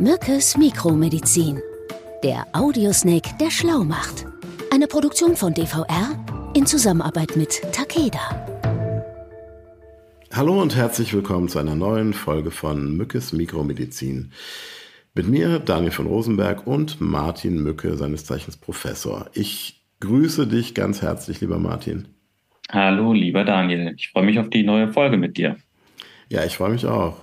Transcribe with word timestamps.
Mückes 0.00 0.56
Mikromedizin. 0.56 1.60
Der 2.22 2.46
Audiosnake, 2.52 3.30
der 3.40 3.50
schlau 3.50 3.82
macht. 3.82 4.26
Eine 4.72 4.86
Produktion 4.86 5.34
von 5.34 5.54
DVR 5.54 6.16
in 6.54 6.66
Zusammenarbeit 6.66 7.36
mit 7.36 7.60
Takeda. 7.72 8.46
Hallo 10.32 10.62
und 10.62 10.76
herzlich 10.76 11.12
willkommen 11.14 11.48
zu 11.48 11.58
einer 11.58 11.74
neuen 11.74 12.12
Folge 12.12 12.52
von 12.52 12.96
Mückes 12.96 13.32
Mikromedizin. 13.32 14.30
Mit 15.14 15.26
mir 15.26 15.58
Daniel 15.58 15.90
von 15.90 16.06
Rosenberg 16.06 16.64
und 16.64 17.00
Martin 17.00 17.60
Mücke, 17.60 17.96
seines 17.96 18.24
Zeichens 18.24 18.56
Professor. 18.56 19.28
Ich 19.34 19.82
grüße 19.98 20.46
dich 20.46 20.76
ganz 20.76 21.02
herzlich, 21.02 21.40
lieber 21.40 21.58
Martin. 21.58 22.06
Hallo, 22.70 23.12
lieber 23.12 23.44
Daniel. 23.44 23.94
Ich 23.96 24.10
freue 24.10 24.26
mich 24.26 24.38
auf 24.38 24.48
die 24.48 24.62
neue 24.62 24.92
Folge 24.92 25.16
mit 25.16 25.36
dir. 25.36 25.56
Ja, 26.28 26.44
ich 26.44 26.56
freue 26.56 26.70
mich 26.70 26.86
auch. 26.86 27.16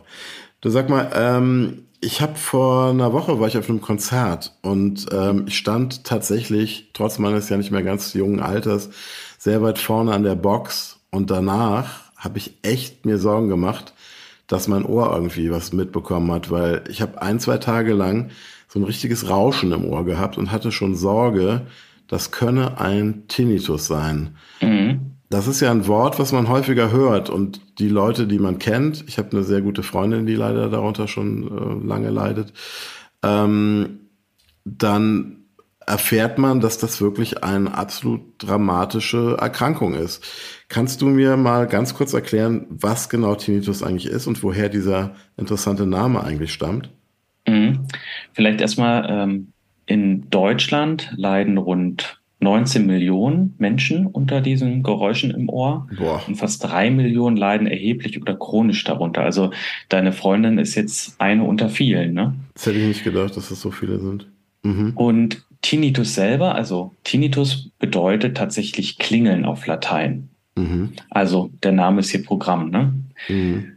Du 0.59 0.69
sag 0.69 0.89
mal, 0.89 1.09
ähm, 1.15 1.85
ich 2.05 2.21
habe 2.21 2.35
vor 2.35 2.91
einer 2.91 3.13
Woche 3.13 3.39
war 3.39 3.47
ich 3.47 3.57
auf 3.57 3.67
einem 3.67 3.81
Konzert 3.81 4.55
und 4.61 5.07
ähm, 5.11 5.45
ich 5.47 5.57
stand 5.57 6.03
tatsächlich, 6.03 6.91
trotz 6.93 7.17
meines 7.17 7.49
ja 7.49 7.57
nicht 7.57 7.71
mehr 7.71 7.81
ganz 7.81 8.13
jungen 8.13 8.39
Alters, 8.39 8.91
sehr 9.39 9.63
weit 9.63 9.79
vorne 9.79 10.13
an 10.13 10.21
der 10.21 10.35
Box 10.35 10.99
und 11.09 11.31
danach 11.31 12.03
habe 12.15 12.37
ich 12.37 12.59
echt 12.61 13.05
mir 13.05 13.17
Sorgen 13.17 13.49
gemacht, 13.49 13.93
dass 14.45 14.67
mein 14.67 14.85
Ohr 14.85 15.11
irgendwie 15.13 15.49
was 15.49 15.73
mitbekommen 15.73 16.31
hat, 16.31 16.51
weil 16.51 16.83
ich 16.89 17.01
habe 17.01 17.21
ein, 17.23 17.39
zwei 17.39 17.57
Tage 17.57 17.93
lang 17.93 18.29
so 18.67 18.79
ein 18.79 18.83
richtiges 18.83 19.27
Rauschen 19.27 19.71
im 19.71 19.85
Ohr 19.85 20.05
gehabt 20.05 20.37
und 20.37 20.51
hatte 20.51 20.71
schon 20.71 20.95
Sorge, 20.95 21.65
das 22.07 22.29
könne 22.29 22.79
ein 22.79 23.27
Tinnitus 23.27 23.87
sein. 23.87 24.35
Mhm. 24.61 25.14
Das 25.29 25.47
ist 25.47 25.59
ja 25.59 25.71
ein 25.71 25.87
Wort, 25.87 26.19
was 26.19 26.31
man 26.31 26.49
häufiger 26.49 26.91
hört 26.91 27.29
und 27.29 27.79
die 27.79 27.89
Leute, 27.89 28.27
die 28.27 28.39
man 28.39 28.59
kennt, 28.59 29.03
ich 29.07 29.17
habe 29.17 29.31
eine 29.31 29.43
sehr 29.43 29.61
gute 29.61 29.83
Freundin, 29.83 30.25
die 30.25 30.35
leider 30.35 30.69
darunter 30.69 31.07
schon 31.07 31.47
äh, 31.83 31.87
lange 31.87 32.09
leidet, 32.09 32.53
ähm, 33.23 34.01
dann 34.63 35.45
erfährt 35.85 36.37
man, 36.37 36.61
dass 36.61 36.77
das 36.77 36.99
wirklich 37.01 37.43
eine 37.43 37.75
absolut 37.75 38.21
dramatische 38.39 39.37
Erkrankung 39.39 39.93
ist. 39.93 40.23
Kannst 40.67 41.01
du 41.01 41.07
mir 41.07 41.37
mal 41.37 41.67
ganz 41.67 41.93
kurz 41.93 42.13
erklären, 42.13 42.65
was 42.69 43.09
genau 43.09 43.35
Tinnitus 43.35 43.83
eigentlich 43.83 44.11
ist 44.11 44.25
und 44.25 44.41
woher 44.41 44.69
dieser 44.69 45.15
interessante 45.37 45.85
Name 45.85 46.23
eigentlich 46.23 46.53
stammt? 46.53 46.89
Mhm. 47.47 47.87
Vielleicht 48.33 48.61
erstmal, 48.61 49.07
ähm, 49.09 49.51
in 49.85 50.29
Deutschland 50.29 51.11
leiden 51.15 51.57
rund 51.57 52.19
19 52.45 52.85
Millionen 52.85 53.55
Menschen 53.57 54.05
unter 54.05 54.39
diesen 54.39 54.83
Geräuschen 54.83 55.31
im 55.31 55.49
Ohr 55.49 55.87
Boah. 55.97 56.21
und 56.27 56.35
fast 56.35 56.63
drei 56.63 56.91
Millionen 56.91 57.35
leiden 57.35 57.67
erheblich 57.67 58.21
oder 58.21 58.35
chronisch 58.35 58.83
darunter. 58.83 59.23
Also 59.23 59.51
deine 59.89 60.13
Freundin 60.13 60.57
ist 60.59 60.75
jetzt 60.75 61.19
eine 61.19 61.43
unter 61.43 61.69
vielen, 61.69 62.13
ne? 62.13 62.35
Das 62.53 62.67
hätte 62.67 62.77
ich 62.77 62.87
nicht 62.87 63.03
gedacht, 63.03 63.35
dass 63.35 63.51
es 63.51 63.59
so 63.59 63.71
viele 63.71 63.99
sind. 63.99 64.27
Mhm. 64.63 64.93
Und 64.95 65.43
Tinnitus 65.61 66.13
selber, 66.13 66.53
also 66.53 66.93
Tinnitus 67.03 67.71
bedeutet 67.79 68.37
tatsächlich 68.37 68.99
Klingeln 68.99 69.43
auf 69.43 69.65
Latein. 69.65 70.29
Mhm. 70.55 70.93
Also 71.09 71.49
der 71.63 71.71
Name 71.71 72.01
ist 72.01 72.11
hier 72.11 72.23
Programm, 72.23 72.69
ne? 72.69 72.93
Mhm. 73.27 73.71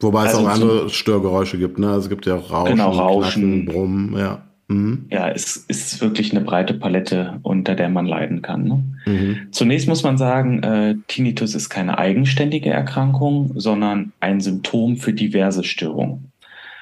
Wobei 0.00 0.26
also 0.26 0.40
es 0.40 0.44
auch 0.44 0.48
andere 0.50 0.90
Störgeräusche 0.90 1.58
gibt, 1.58 1.78
ne? 1.78 1.88
Also 1.88 2.00
es 2.00 2.08
gibt 2.10 2.26
ja 2.26 2.36
auch 2.36 2.50
Rauschen, 2.50 2.76
genau, 2.76 2.90
Rauschen 2.90 3.42
Knacken, 3.42 3.64
Brummen, 3.66 4.18
ja. 4.18 4.42
Mhm. 4.70 5.06
Ja, 5.10 5.28
es 5.28 5.56
ist 5.56 6.00
wirklich 6.00 6.30
eine 6.30 6.42
breite 6.42 6.74
Palette, 6.74 7.40
unter 7.42 7.74
der 7.74 7.88
man 7.88 8.06
leiden 8.06 8.40
kann. 8.40 8.64
Ne? 8.64 8.84
Mhm. 9.04 9.36
Zunächst 9.50 9.88
muss 9.88 10.04
man 10.04 10.16
sagen, 10.16 10.62
äh, 10.62 10.94
Tinnitus 11.08 11.56
ist 11.56 11.70
keine 11.70 11.98
eigenständige 11.98 12.70
Erkrankung, 12.70 13.52
sondern 13.56 14.12
ein 14.20 14.40
Symptom 14.40 14.96
für 14.96 15.12
diverse 15.12 15.64
Störungen. 15.64 16.30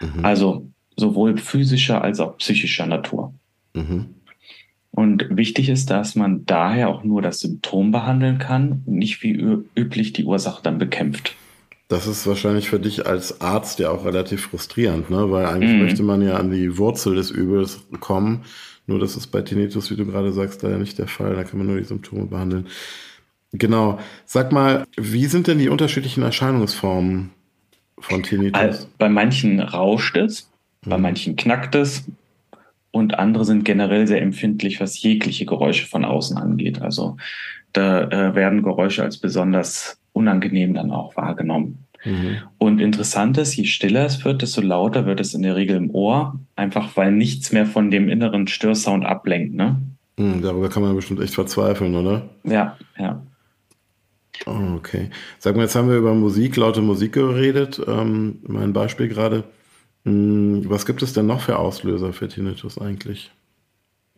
Mhm. 0.01 0.23
Also 0.23 0.67
sowohl 0.97 1.39
physischer 1.39 2.03
als 2.03 2.21
auch 2.21 2.37
psychischer 2.37 2.85
Natur. 2.85 3.33
Mhm. 3.73 4.07
Und 4.91 5.27
wichtig 5.31 5.71
ist, 5.71 5.89
dass 5.89 6.15
man 6.15 6.45
daher 6.45 6.91
auch 6.91 7.05
nur 7.05 7.23
das 7.23 7.41
Symptom 7.41 7.91
behandeln 7.91 8.39
kann 8.39 8.83
und 8.85 8.99
nicht 8.99 9.23
wie 9.23 9.33
üblich 9.75 10.13
die 10.13 10.25
Ursache 10.25 10.63
dann 10.63 10.77
bekämpft. 10.77 11.35
Das 11.89 12.07
ist 12.07 12.27
wahrscheinlich 12.27 12.69
für 12.69 12.79
dich 12.79 13.07
als 13.07 13.41
Arzt 13.41 13.79
ja 13.79 13.91
auch 13.91 14.05
relativ 14.05 14.43
frustrierend, 14.43 15.09
ne? 15.09 15.31
Weil 15.31 15.47
eigentlich 15.47 15.73
mhm. 15.73 15.83
möchte 15.83 16.03
man 16.03 16.21
ja 16.21 16.37
an 16.37 16.51
die 16.51 16.77
Wurzel 16.77 17.15
des 17.15 17.31
Übels 17.31 17.81
kommen. 18.01 18.45
Nur 18.87 18.99
das 18.99 19.17
ist 19.17 19.29
bei 19.29 19.41
Tinnitus, 19.41 19.91
wie 19.91 19.97
du 19.97 20.05
gerade 20.05 20.33
sagst, 20.33 20.63
leider 20.63 20.79
nicht 20.79 20.99
der 20.99 21.09
Fall. 21.09 21.35
Da 21.35 21.45
kann 21.45 21.59
man 21.59 21.67
nur 21.67 21.79
die 21.79 21.85
Symptome 21.85 22.27
behandeln. 22.27 22.67
Genau. 23.53 23.99
Sag 24.27 24.53
mal, 24.53 24.85
wie 24.97 25.27
sind 25.27 25.47
denn 25.47 25.59
die 25.59 25.71
unterschiedlichen 25.71 26.23
Erscheinungsformen 26.23 27.31
von 27.99 28.23
Tinnitus? 28.23 28.61
Also 28.61 28.87
bei 28.99 29.09
manchen 29.09 29.61
rauscht 29.61 30.17
es, 30.17 30.51
mhm. 30.85 30.91
bei 30.91 30.99
manchen 30.99 31.37
knackt 31.37 31.75
es 31.75 32.05
und 32.91 33.19
andere 33.19 33.45
sind 33.45 33.65
generell 33.65 34.07
sehr 34.07 34.21
empfindlich, 34.21 34.81
was 34.81 35.01
jegliche 35.03 35.47
Geräusche 35.47 35.87
von 35.87 36.05
außen 36.05 36.37
angeht. 36.37 36.83
Also 36.83 37.17
da 37.73 38.03
äh, 38.05 38.35
werden 38.35 38.63
Geräusche 38.63 39.03
als 39.03 39.19
besonders 39.19 39.98
unangenehm 40.19 40.75
dann 40.75 40.91
auch 40.91 41.17
wahrgenommen. 41.17 41.87
Mhm. 42.05 42.39
Und 42.59 42.81
interessant 42.81 43.39
ist, 43.39 43.57
je 43.57 43.65
stiller 43.65 44.05
es 44.05 44.25
wird, 44.25 44.43
desto 44.43 44.61
lauter 44.61 45.07
wird 45.07 45.21
es 45.21 45.35
in 45.35 45.43
der 45.43 45.57
Regel 45.57 45.77
im 45.77 45.91
Ohr, 45.91 46.39
einfach 46.57 46.97
weil 46.97 47.13
nichts 47.13 47.53
mehr 47.53 47.67
von 47.67 47.91
dem 47.91 48.09
inneren 48.09 48.47
Störsound 48.47 49.05
ablenkt. 49.05 49.55
Ne? 49.55 49.81
Mhm, 50.17 50.43
darüber 50.43 50.69
kann 50.69 50.83
man 50.83 50.95
bestimmt 50.95 51.21
echt 51.21 51.35
verzweifeln, 51.35 51.95
oder? 51.95 52.29
Ja, 52.45 52.77
ja. 52.99 53.23
Oh, 54.47 54.77
okay. 54.77 55.11
Sag 55.39 55.57
mal, 55.57 55.63
jetzt 55.63 55.75
haben 55.75 55.89
wir 55.89 55.97
über 55.97 56.15
Musik, 56.15 56.57
laute 56.57 56.81
Musik 56.81 57.13
geredet. 57.13 57.81
Ähm, 57.87 58.39
mein 58.43 58.73
Beispiel 58.73 59.09
gerade. 59.09 59.45
Hm, 60.05 60.63
was 60.69 60.87
gibt 60.87 61.03
es 61.03 61.13
denn 61.13 61.27
noch 61.27 61.41
für 61.41 61.59
Auslöser 61.59 62.13
für 62.13 62.29
Tinnitus 62.29 62.79
eigentlich? 62.79 63.33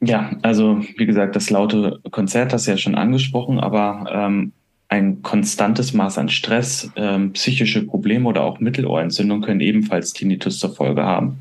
Ja, 0.03 0.31
also 0.43 0.83
wie 0.97 1.07
gesagt, 1.07 1.37
das 1.37 1.51
laute 1.51 2.01
Konzert 2.11 2.53
hast 2.53 2.67
du 2.67 2.71
ja 2.71 2.77
schon 2.77 2.95
angesprochen, 2.95 3.61
aber 3.61 4.11
ähm, 4.13 4.53
ein 4.91 5.23
konstantes 5.23 5.95
Maß 5.95 6.19
an 6.19 6.29
Stress, 6.29 6.91
ähm, 6.97 7.33
psychische 7.33 7.87
Probleme 7.87 8.29
oder 8.29 8.43
auch 8.43 8.59
Mittelohrentzündung 8.59 9.41
können 9.41 9.61
ebenfalls 9.61 10.13
Tinnitus 10.13 10.59
zur 10.59 10.75
Folge 10.75 11.05
haben. 11.05 11.39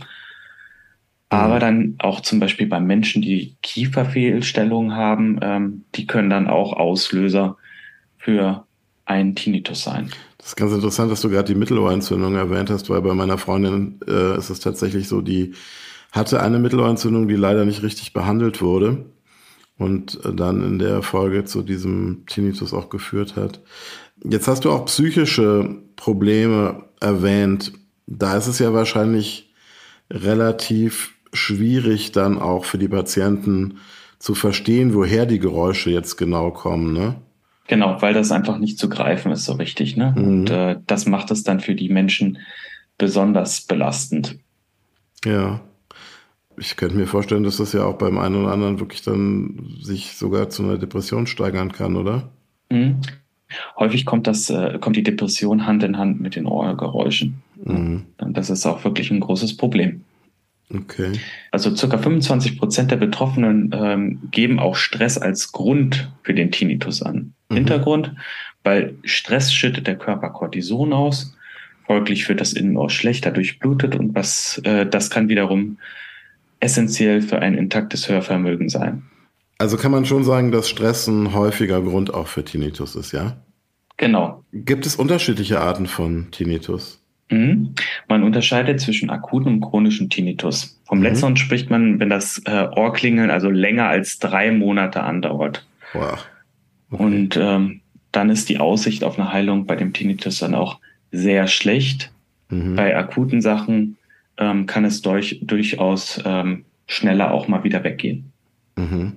Aber 1.30 1.56
mhm. 1.56 1.60
dann 1.60 1.96
auch 1.98 2.22
zum 2.22 2.40
Beispiel 2.40 2.68
bei 2.68 2.80
Menschen, 2.80 3.24
die 3.24 3.56
Kieferfehlstellungen 3.64 4.96
haben, 4.96 5.40
ähm, 5.42 5.86
die 5.96 6.06
können 6.06 6.30
dann 6.30 6.48
auch 6.48 6.74
Auslöser 6.74 7.58
für 8.20 8.66
einen 9.06 9.34
Tinnitus 9.34 9.84
sein. 9.84 10.12
Das 10.38 10.50
ist 10.50 10.56
ganz 10.56 10.72
interessant, 10.72 11.12
dass 11.12 11.22
du 11.22 11.30
gerade 11.30 11.52
die 11.52 11.60
Mittelohrentzündung 11.60 12.36
erwähnt 12.36 12.70
hast, 12.70 12.88
weil 12.92 13.02
bei 13.02 13.16
meiner 13.16 13.40
Freundin 13.40 14.00
äh, 14.08 14.38
ist 14.38 14.52
es 14.52 14.60
tatsächlich 14.60 15.08
so, 15.08 15.22
die 15.22 15.54
hatte 16.12 16.40
eine 16.42 16.60
Mittelohrentzündung, 16.60 17.28
die 17.28 17.36
leider 17.36 17.66
nicht 17.66 17.82
richtig 17.82 18.14
behandelt 18.14 18.62
wurde 18.62 19.06
und 19.80 20.20
dann 20.24 20.62
in 20.62 20.78
der 20.78 21.02
Folge 21.02 21.46
zu 21.46 21.64
diesem 21.64 22.26
Tinnitus 22.28 22.74
auch 22.74 22.90
geführt 22.90 23.36
hat. 23.36 23.62
Jetzt 24.24 24.48
hast 24.48 24.66
du 24.66 24.72
auch 24.72 24.86
psychische 24.86 25.78
Probleme 25.96 26.84
erwähnt. 27.00 27.72
Da 28.06 28.38
ist 28.38 28.48
es 28.48 28.60
ja 28.60 28.74
wahrscheinlich 28.74 29.54
relativ 30.12 31.14
schwierig 31.32 32.12
dann 32.12 32.38
auch 32.38 32.66
für 32.66 32.78
die 32.78 32.90
Patienten 32.90 33.78
zu 34.20 34.36
verstehen, 34.36 34.94
woher 34.94 35.26
die 35.26 35.40
Geräusche 35.40 35.92
jetzt 35.92 36.18
genau 36.18 36.52
kommen, 36.52 36.94
ne? 36.94 37.16
Genau, 37.68 38.02
weil 38.02 38.14
das 38.14 38.32
einfach 38.32 38.58
nicht 38.58 38.80
zu 38.80 38.90
greifen 38.90 39.32
ist 39.32 39.46
so 39.46 39.54
richtig, 39.54 39.96
ne? 39.96 40.14
Mhm. 40.18 40.24
Und 40.24 40.50
äh, 40.50 40.78
das 40.88 41.06
macht 41.06 41.32
es 41.32 41.44
dann 41.44 41.62
für 41.62 41.76
die 41.76 41.88
Menschen 41.88 42.40
besonders 42.98 43.62
belastend. 43.62 44.40
Ja 45.24 45.62
ich 46.60 46.76
könnte 46.76 46.96
mir 46.96 47.08
vorstellen, 47.08 47.44
dass 47.44 47.58
das 47.58 47.74
ja 47.74 47.86
auch 47.86 47.98
beim 47.98 48.18
einen 48.18 48.36
oder 48.36 48.52
anderen 48.52 48.80
wirklich 48.80 49.02
dann 49.02 49.76
sich 49.82 50.16
sogar 50.16 50.50
zu 50.50 50.64
einer 50.64 50.78
Depression 50.78 51.28
steigern 51.28 51.72
kann, 51.72 51.96
oder? 51.96 52.30
Mhm. 52.70 53.02
Häufig 53.78 54.06
kommt 54.06 54.28
das, 54.28 54.50
äh, 54.50 54.78
kommt 54.80 54.96
die 54.96 55.04
Depression 55.04 55.66
Hand 55.66 55.84
in 55.84 55.98
Hand 55.98 56.22
mit 56.22 56.36
den 56.36 56.46
Ohrgeräuschen. 56.46 57.42
Mhm. 57.64 58.06
Und 58.20 58.38
das 58.38 58.50
ist 58.50 58.66
auch 58.66 58.84
wirklich 58.84 59.10
ein 59.10 59.20
großes 59.20 59.58
Problem. 59.58 60.02
Okay. 60.72 61.14
Also 61.50 61.76
circa 61.76 61.98
25 61.98 62.60
Prozent 62.60 62.92
der 62.92 62.98
Betroffenen 62.98 63.72
ähm, 63.74 64.20
geben 64.30 64.60
auch 64.60 64.76
Stress 64.76 65.18
als 65.18 65.52
Grund 65.52 66.12
für 66.22 66.36
den 66.36 66.52
Tinnitus 66.52 67.02
an. 67.02 67.34
Mhm. 67.50 67.56
Hintergrund, 67.56 68.14
weil 68.64 68.96
Stress 69.04 69.52
schüttet 69.52 69.88
der 69.88 69.98
Körper 69.98 70.30
Cortison 70.30 70.94
aus. 70.94 71.36
Folglich 71.88 72.30
wird 72.30 72.40
das 72.40 72.54
Innenohr 72.54 72.92
schlechter 72.92 73.32
durchblutet 73.32 73.96
und 73.96 74.14
was 74.14 74.60
äh, 74.64 74.86
das 74.86 75.10
kann 75.10 75.28
wiederum 75.28 75.80
essentiell 76.60 77.22
für 77.22 77.40
ein 77.40 77.56
intaktes 77.56 78.10
Hörvermögen 78.10 78.70
sein. 78.70 79.04
Also 79.58 79.78
kann 79.78 79.92
man 79.92 80.06
schon 80.06 80.24
sagen, 80.24 80.52
dass 80.52 80.70
Stress 80.70 81.08
ein 81.08 81.34
häufiger 81.34 81.82
Grund 81.82 82.14
auch 82.14 82.28
für 82.28 82.46
Tinnitus 82.46 82.96
ist, 82.96 83.12
ja? 83.12 83.38
Genau. 83.98 84.44
Gibt 84.54 84.86
es 84.86 84.96
unterschiedliche 84.96 85.60
Arten 85.60 85.86
von 85.86 86.32
Tinnitus? 86.32 87.04
Mhm. 87.30 87.76
Man 88.08 88.24
unterscheidet 88.24 88.80
zwischen 88.80 89.10
akuten 89.10 89.56
und 89.56 89.62
chronischen 89.62 90.10
Tinnitus. 90.10 90.80
Vom 90.86 91.00
mhm. 91.00 91.04
letzteren 91.04 91.38
spricht 91.38 91.70
man, 91.70 92.00
wenn 92.00 92.10
das 92.10 92.42
äh, 92.46 92.68
Ohrklingeln 92.76 93.30
also 93.30 93.50
länger 93.50 93.88
als 93.88 94.20
drei 94.20 94.52
Monate 94.52 95.04
andauert. 95.04 95.68
Wow. 95.94 96.26
Okay. 96.92 97.04
Und 97.04 97.38
ähm, 97.38 97.82
dann 98.12 98.30
ist 98.30 98.50
die 98.50 98.60
Aussicht 98.60 99.04
auf 99.04 99.20
eine 99.20 99.32
Heilung 99.32 99.66
bei 99.66 99.76
dem 99.76 99.94
Tinnitus 99.94 100.40
dann 100.40 100.56
auch 100.56 100.80
sehr 101.12 101.48
schlecht. 101.48 102.12
Mhm. 102.50 102.76
Bei 102.76 102.96
akuten 102.98 103.42
Sachen 103.42 103.98
ähm, 104.40 104.66
kann 104.66 104.86
es 104.86 105.02
durch, 105.02 105.40
durchaus 105.44 106.22
ähm, 106.26 106.66
schneller 106.88 107.32
auch 107.32 107.48
mal 107.48 107.64
wieder 107.64 107.84
weggehen. 107.84 108.32
Mhm. 108.76 109.14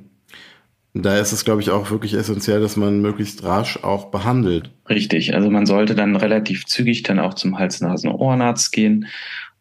Da 0.95 1.19
ist 1.19 1.33
es, 1.33 1.47
glaube 1.47 1.63
ich, 1.63 1.71
auch 1.71 1.91
wirklich 1.91 2.13
essentiell, 2.13 2.61
dass 2.61 2.77
man 2.77 3.01
möglichst 3.01 3.45
rasch 3.45 3.83
auch 3.83 4.11
behandelt. 4.11 4.71
Richtig, 4.91 5.35
also 5.35 5.49
man 5.49 5.65
sollte 5.65 5.95
dann 5.95 6.17
relativ 6.17 6.67
zügig 6.67 7.03
dann 7.03 7.19
auch 7.19 7.33
zum 7.33 7.59
Hals-Nasen-Ohrenarzt 7.59 8.73
gehen 8.73 9.07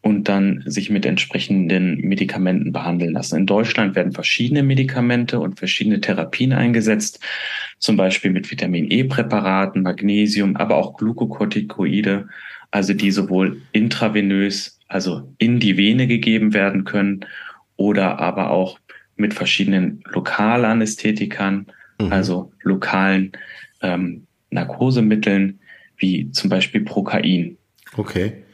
und 0.02 0.28
dann 0.28 0.62
sich 0.66 0.90
mit 0.90 1.06
entsprechenden 1.06 1.96
Medikamenten 2.00 2.72
behandeln 2.72 3.12
lassen. 3.12 3.36
In 3.36 3.46
Deutschland 3.46 3.94
werden 3.94 4.12
verschiedene 4.12 4.62
Medikamente 4.62 5.40
und 5.40 5.58
verschiedene 5.58 6.00
Therapien 6.00 6.52
eingesetzt, 6.52 7.20
zum 7.78 7.96
Beispiel 7.96 8.30
mit 8.30 8.50
Vitamin 8.50 8.90
E-Präparaten, 8.90 9.82
Magnesium, 9.82 10.56
aber 10.56 10.76
auch 10.76 10.98
Glukokortikoide, 10.98 12.28
also 12.70 12.92
die 12.92 13.10
sowohl 13.10 13.62
intravenös, 13.72 14.78
also 14.92 15.34
in 15.38 15.58
die 15.58 15.76
Vene 15.76 16.06
gegeben 16.06 16.52
werden 16.52 16.84
können 16.84 17.24
oder 17.76 18.18
aber 18.18 18.50
auch 18.50 18.78
mit 19.16 19.34
verschiedenen 19.34 20.02
Lokalanästhetikern, 20.10 21.66
mhm. 21.98 22.12
also 22.12 22.52
lokalen 22.62 23.32
ähm, 23.80 24.26
Narkosemitteln, 24.50 25.60
wie 25.96 26.30
zum 26.32 26.50
Beispiel 26.50 26.82
Prokain. 26.82 27.56
Okay. 27.96 28.44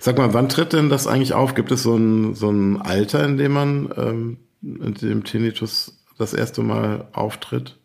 Sag 0.00 0.18
mal, 0.18 0.34
wann 0.34 0.48
tritt 0.48 0.72
denn 0.72 0.88
das 0.88 1.06
eigentlich 1.06 1.34
auf? 1.34 1.54
Gibt 1.54 1.70
es 1.72 1.82
so 1.82 1.96
ein, 1.96 2.34
so 2.34 2.50
ein 2.50 2.80
Alter, 2.80 3.24
in 3.24 3.36
dem 3.36 3.52
man 3.52 3.92
ähm, 3.96 4.38
in 4.62 4.94
dem 4.94 5.24
Tinnitus 5.24 6.04
das 6.16 6.34
erste 6.34 6.62
Mal 6.62 7.08
auftritt? 7.12 7.78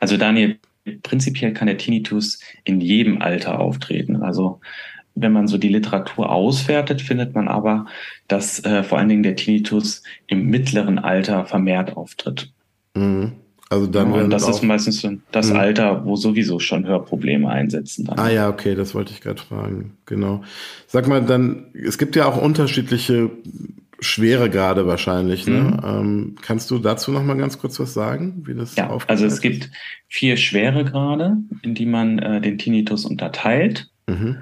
Also 0.00 0.16
Daniel, 0.16 0.58
prinzipiell 1.02 1.52
kann 1.52 1.66
der 1.66 1.78
Tinnitus 1.78 2.40
in 2.64 2.80
jedem 2.80 3.20
Alter 3.20 3.58
auftreten. 3.60 4.22
Also 4.22 4.60
wenn 5.20 5.32
man 5.32 5.48
so 5.48 5.58
die 5.58 5.68
Literatur 5.68 6.30
auswertet, 6.30 7.02
findet 7.02 7.34
man 7.34 7.48
aber, 7.48 7.86
dass 8.26 8.64
äh, 8.64 8.82
vor 8.82 8.98
allen 8.98 9.08
Dingen 9.08 9.22
der 9.22 9.36
Tinnitus 9.36 10.02
im 10.26 10.46
mittleren 10.46 10.98
Alter 10.98 11.46
vermehrt 11.46 11.96
auftritt. 11.96 12.52
Mhm. 12.94 13.32
Also 13.70 13.86
dann 13.86 14.14
ja, 14.14 14.22
und 14.22 14.30
das 14.30 14.48
ist 14.48 14.62
meistens 14.62 15.06
das 15.30 15.50
mhm. 15.50 15.56
Alter, 15.56 16.06
wo 16.06 16.16
sowieso 16.16 16.58
schon 16.58 16.86
Hörprobleme 16.86 17.50
einsetzen. 17.50 18.06
Dann. 18.06 18.18
Ah 18.18 18.30
ja, 18.30 18.48
okay, 18.48 18.74
das 18.74 18.94
wollte 18.94 19.12
ich 19.12 19.20
gerade 19.20 19.42
fragen. 19.42 19.98
Genau. 20.06 20.42
Sag 20.86 21.06
mal, 21.06 21.22
dann, 21.22 21.66
es 21.74 21.98
gibt 21.98 22.16
ja 22.16 22.24
auch 22.24 22.40
unterschiedliche 22.40 23.30
Schweregrade 24.00 24.86
wahrscheinlich. 24.86 25.46
Ne? 25.46 25.60
Mhm. 25.60 25.80
Ähm, 25.84 26.34
kannst 26.40 26.70
du 26.70 26.78
dazu 26.78 27.10
noch 27.10 27.22
mal 27.22 27.36
ganz 27.36 27.58
kurz 27.58 27.78
was 27.78 27.92
sagen, 27.92 28.42
wie 28.46 28.54
das 28.54 28.76
ja, 28.76 28.96
Also 29.06 29.26
es 29.26 29.34
ist? 29.34 29.40
gibt 29.42 29.70
vier 30.06 30.36
Schweregrade, 30.36 31.36
in 31.62 31.74
die 31.74 31.86
man 31.86 32.18
äh, 32.18 32.40
den 32.40 32.56
Tinnitus 32.58 33.04
unterteilt. 33.04 33.90
Mhm. 34.06 34.38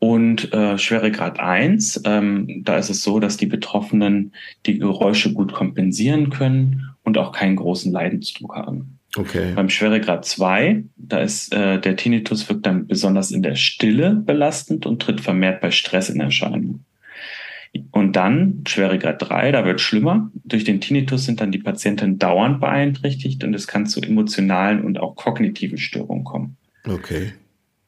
Und 0.00 0.52
äh, 0.52 0.78
Schweregrad 0.78 1.40
1, 1.40 2.02
ähm, 2.04 2.62
da 2.64 2.76
ist 2.76 2.88
es 2.88 3.02
so, 3.02 3.18
dass 3.18 3.36
die 3.36 3.46
Betroffenen 3.46 4.32
die 4.66 4.78
Geräusche 4.78 5.32
gut 5.32 5.52
kompensieren 5.52 6.30
können 6.30 6.90
und 7.02 7.18
auch 7.18 7.32
keinen 7.32 7.56
großen 7.56 7.90
Leidensdruck 7.90 8.54
haben. 8.54 8.98
Okay. 9.16 9.54
Beim 9.54 9.70
Schweregrad 9.70 10.24
2, 10.24 10.84
da 10.96 11.18
ist 11.18 11.52
äh, 11.52 11.80
der 11.80 11.96
Tinnitus 11.96 12.48
wirkt 12.48 12.66
dann 12.66 12.86
besonders 12.86 13.32
in 13.32 13.42
der 13.42 13.56
Stille 13.56 14.14
belastend 14.14 14.86
und 14.86 15.02
tritt 15.02 15.20
vermehrt 15.20 15.60
bei 15.60 15.70
Stress 15.70 16.10
in 16.10 16.20
Erscheinung. 16.20 16.84
Und 17.90 18.16
dann 18.16 18.62
Schweregrad 18.66 19.28
3, 19.28 19.52
da 19.52 19.64
wird 19.64 19.80
schlimmer. 19.80 20.30
Durch 20.44 20.64
den 20.64 20.80
Tinnitus 20.80 21.24
sind 21.24 21.40
dann 21.40 21.52
die 21.52 21.58
Patienten 21.58 22.18
dauernd 22.18 22.60
beeinträchtigt 22.60 23.42
und 23.44 23.54
es 23.54 23.66
kann 23.66 23.86
zu 23.86 24.00
emotionalen 24.00 24.84
und 24.84 24.98
auch 24.98 25.16
kognitiven 25.16 25.78
Störungen 25.78 26.24
kommen. 26.24 26.56
Okay. 26.86 27.32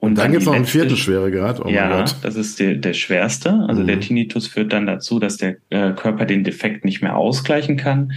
Und 0.01 0.15
dann, 0.15 0.25
dann 0.25 0.33
gibt 0.33 0.43
es 0.43 0.47
noch 0.47 0.55
einen 0.55 0.65
vierten 0.65 0.97
Schweregrad. 0.97 1.65
Oh 1.65 1.69
ja, 1.69 2.05
das 2.23 2.35
ist 2.35 2.59
der, 2.59 2.75
der 2.77 2.95
schwerste. 2.95 3.53
Also 3.69 3.83
mhm. 3.83 3.87
der 3.87 4.01
Tinnitus 4.01 4.47
führt 4.47 4.73
dann 4.73 4.87
dazu, 4.87 5.19
dass 5.19 5.37
der 5.37 5.57
äh, 5.69 5.93
Körper 5.93 6.25
den 6.25 6.43
Defekt 6.43 6.87
nicht 6.87 7.03
mehr 7.03 7.17
ausgleichen 7.17 7.77
kann 7.77 8.13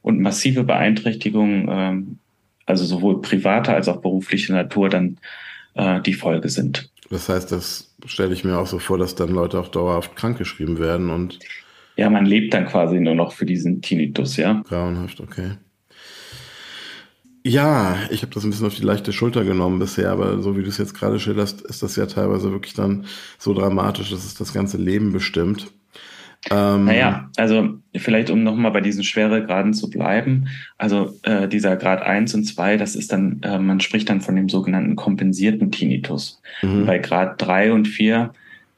und 0.00 0.20
massive 0.20 0.64
Beeinträchtigungen, 0.64 1.68
ähm, 1.70 2.18
also 2.64 2.86
sowohl 2.86 3.20
privater 3.20 3.74
als 3.74 3.88
auch 3.88 4.00
beruflicher 4.00 4.54
Natur, 4.54 4.88
dann 4.88 5.18
äh, 5.74 6.00
die 6.00 6.14
Folge 6.14 6.48
sind. 6.48 6.90
Das 7.10 7.28
heißt, 7.28 7.52
das 7.52 7.94
stelle 8.06 8.32
ich 8.32 8.44
mir 8.44 8.58
auch 8.58 8.66
so 8.66 8.78
vor, 8.78 8.96
dass 8.96 9.14
dann 9.14 9.28
Leute 9.28 9.60
auch 9.60 9.68
dauerhaft 9.68 10.16
krankgeschrieben 10.16 10.78
werden 10.78 11.10
und 11.10 11.38
ja, 11.96 12.08
man 12.08 12.26
lebt 12.26 12.54
dann 12.54 12.66
quasi 12.66 13.00
nur 13.00 13.16
noch 13.16 13.32
für 13.32 13.44
diesen 13.44 13.82
Tinnitus, 13.82 14.36
ja. 14.36 14.62
Grauenhaft, 14.68 15.20
okay. 15.20 15.54
Ja, 17.48 17.96
ich 18.10 18.20
habe 18.20 18.34
das 18.34 18.44
ein 18.44 18.50
bisschen 18.50 18.66
auf 18.66 18.74
die 18.74 18.82
leichte 18.82 19.10
Schulter 19.10 19.42
genommen 19.42 19.78
bisher, 19.78 20.10
aber 20.10 20.42
so 20.42 20.56
wie 20.56 20.62
du 20.62 20.68
es 20.68 20.76
jetzt 20.76 20.94
gerade 20.94 21.18
schilderst, 21.18 21.62
ist 21.62 21.82
das 21.82 21.96
ja 21.96 22.04
teilweise 22.04 22.52
wirklich 22.52 22.74
dann 22.74 23.06
so 23.38 23.54
dramatisch, 23.54 24.10
dass 24.10 24.26
es 24.26 24.34
das 24.34 24.52
ganze 24.52 24.76
Leben 24.76 25.12
bestimmt. 25.12 25.72
Ähm, 26.50 26.84
naja, 26.84 27.30
also 27.36 27.78
vielleicht 27.96 28.28
um 28.28 28.42
nochmal 28.42 28.70
bei 28.70 28.82
diesen 28.82 29.02
Schweregraden 29.02 29.72
zu 29.72 29.88
bleiben, 29.88 30.48
also 30.76 31.18
äh, 31.22 31.48
dieser 31.48 31.76
Grad 31.76 32.02
1 32.02 32.34
und 32.34 32.44
2, 32.44 32.76
das 32.76 32.94
ist 32.94 33.12
dann, 33.12 33.40
äh, 33.42 33.58
man 33.58 33.80
spricht 33.80 34.10
dann 34.10 34.20
von 34.20 34.36
dem 34.36 34.50
sogenannten 34.50 34.94
kompensierten 34.94 35.70
Tinnitus. 35.70 36.42
Mhm. 36.60 36.84
Bei 36.84 36.98
Grad 36.98 37.40
3 37.40 37.72
und 37.72 37.88
4 37.88 38.30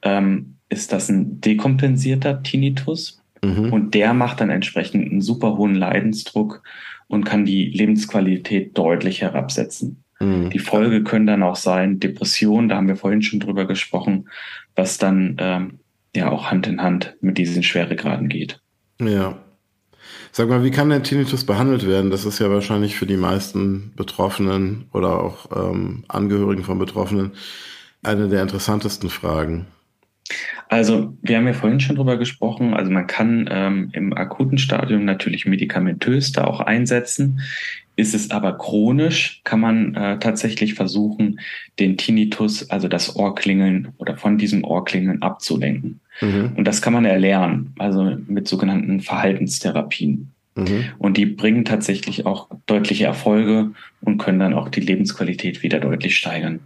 ähm, 0.03 0.55
ist 0.69 0.93
das 0.93 1.09
ein 1.09 1.41
dekompensierter 1.41 2.45
Tinnitus 2.45 3.21
mhm. 3.45 3.73
und 3.73 3.95
der 3.95 4.15
macht 4.15 4.41
dann 4.41 4.51
entsprechend 4.51 5.11
einen 5.11 5.23
super 5.23 5.57
hohen 5.57 5.75
Leidensdruck 5.75 6.63
und 7.11 7.25
kann 7.25 7.45
die 7.45 7.67
Lebensqualität 7.67 8.79
deutlich 8.79 9.21
herabsetzen. 9.21 10.05
Mhm. 10.21 10.51
Die 10.51 10.61
Folge 10.61 11.03
können 11.03 11.27
dann 11.27 11.43
auch 11.43 11.57
sein 11.57 11.99
Depression, 11.99 12.69
da 12.69 12.77
haben 12.77 12.89
wir 12.89 12.97
vorhin 12.97 13.21
schon 13.21 13.41
drüber 13.41 13.67
gesprochen, 13.67 14.29
was 14.77 14.97
dann 14.97 15.37
ähm, 15.39 15.81
ja 16.15 16.31
auch 16.31 16.51
Hand 16.51 16.69
in 16.69 16.81
Hand 16.81 17.17
mit 17.21 17.37
diesen 17.37 17.63
Schweregraden 17.63 18.29
geht. 18.29 18.61
Ja. 19.01 19.39
Sag 20.31 20.49
mal, 20.49 20.63
wie 20.63 20.71
kann 20.71 20.91
der 20.91 21.03
Tinnitus 21.03 21.45
behandelt 21.45 21.87
werden? 21.87 22.11
Das 22.11 22.25
ist 22.25 22.39
ja 22.39 22.49
wahrscheinlich 22.49 22.97
für 22.97 23.07
die 23.07 23.17
meisten 23.17 23.93
Betroffenen 23.97 24.87
oder 24.93 25.21
auch 25.21 25.51
ähm, 25.55 26.05
Angehörigen 26.07 26.63
von 26.63 26.79
Betroffenen 26.79 27.33
eine 28.03 28.29
der 28.29 28.43
interessantesten 28.43 29.11
Fragen. 29.11 29.67
Also, 30.69 31.17
wir 31.23 31.37
haben 31.37 31.47
ja 31.47 31.53
vorhin 31.53 31.81
schon 31.81 31.97
drüber 31.97 32.17
gesprochen. 32.17 32.75
Also, 32.75 32.91
man 32.91 33.07
kann 33.07 33.49
ähm, 33.51 33.91
im 33.93 34.13
akuten 34.13 34.59
Stadium 34.59 35.05
natürlich 35.05 35.47
medikamentös 35.47 36.33
da 36.33 36.45
auch 36.45 36.61
einsetzen. 36.61 37.41
Ist 37.97 38.15
es 38.15 38.31
aber 38.31 38.57
chronisch, 38.57 39.43
kann 39.45 39.61
man 39.61 39.95
äh, 39.95 40.19
tatsächlich 40.19 40.75
versuchen, 40.75 41.41
den 41.79 41.97
Tinnitus, 41.97 42.71
also 42.71 42.89
das 42.89 43.15
Ohrklingeln 43.17 43.89
oder 43.99 44.17
von 44.17 44.39
diesem 44.39 44.65
Ohrklingeln 44.65 45.21
abzulenken. 45.21 46.01
Mhm. 46.21 46.53
Und 46.57 46.65
das 46.65 46.81
kann 46.81 46.93
man 46.93 47.05
erlernen, 47.05 47.75
also 47.79 48.17
mit 48.27 48.49
sogenannten 48.49 49.01
Verhaltenstherapien. 49.01 50.31
Mhm. 50.55 50.85
Und 50.99 51.17
die 51.17 51.27
bringen 51.27 51.65
tatsächlich 51.65 52.27
auch 52.27 52.49
deutliche 52.67 53.05
Erfolge 53.05 53.73
und 54.01 54.19
können 54.19 54.39
dann 54.39 54.55
auch 54.55 54.69
die 54.69 54.81
Lebensqualität 54.81 55.63
wieder 55.63 55.81
deutlich 55.81 56.17
steigern. 56.17 56.61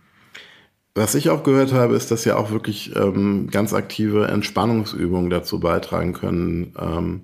Was 0.95 1.17
ich 1.17 1.29
auch 1.29 1.43
gehört 1.43 1.73
habe, 1.73 1.97
ist, 1.97 2.11
dass 2.11 2.25
ja 2.25 2.37
auch 2.37 2.53
wirklich 2.53 2.95
ähm, 2.95 3.49
ganz 3.51 3.75
aktive 3.75 4.29
Entspannungsübungen 4.29 5.29
dazu 5.29 5.59
beitragen 5.59 6.13
können, 6.13 6.73
ähm, 6.79 7.23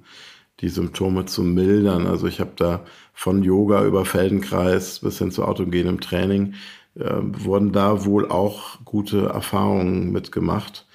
die 0.61 0.69
Symptome 0.69 1.27
zu 1.27 1.43
mildern. 1.43 2.07
Also 2.07 2.27
ich 2.27 2.41
habe 2.41 2.53
da 2.57 2.85
von 3.15 3.43
Yoga 3.43 3.85
über 3.85 4.05
Feldenkreis 4.05 4.99
bis 4.99 5.19
hin 5.19 5.31
zu 5.31 5.45
autogenem 5.45 6.01
Training 6.01 6.55
äh, 6.97 7.21
wurden 7.23 7.73
da 7.73 8.05
wohl 8.05 8.29
auch 8.29 8.85
gute 8.85 9.27
Erfahrungen 9.27 10.11
mitgemacht. 10.11 10.87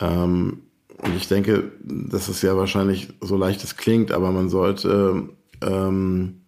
Ähm, 0.00 0.62
und 1.00 1.16
ich 1.16 1.28
denke, 1.28 1.70
dass 1.82 2.28
es 2.28 2.42
ja 2.42 2.56
wahrscheinlich 2.56 3.08
so 3.20 3.36
leicht 3.36 3.62
es 3.62 3.76
klingt, 3.76 4.10
aber 4.10 4.32
man 4.32 4.48
sollte 4.48 5.28
ähm, 5.62 6.40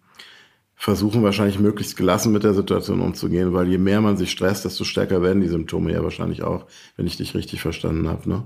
versuchen 0.81 1.21
wahrscheinlich 1.21 1.59
möglichst 1.59 1.95
gelassen 1.95 2.33
mit 2.33 2.43
der 2.43 2.55
Situation 2.55 3.01
umzugehen, 3.01 3.53
weil 3.53 3.67
je 3.67 3.77
mehr 3.77 4.01
man 4.01 4.17
sich 4.17 4.31
stresst, 4.31 4.65
desto 4.65 4.83
stärker 4.83 5.21
werden 5.21 5.39
die 5.39 5.47
Symptome 5.47 5.91
ja 5.91 6.03
wahrscheinlich 6.03 6.41
auch, 6.41 6.65
wenn 6.97 7.05
ich 7.05 7.17
dich 7.17 7.35
richtig 7.35 7.61
verstanden 7.61 8.07
habe, 8.07 8.27
ne? 8.27 8.43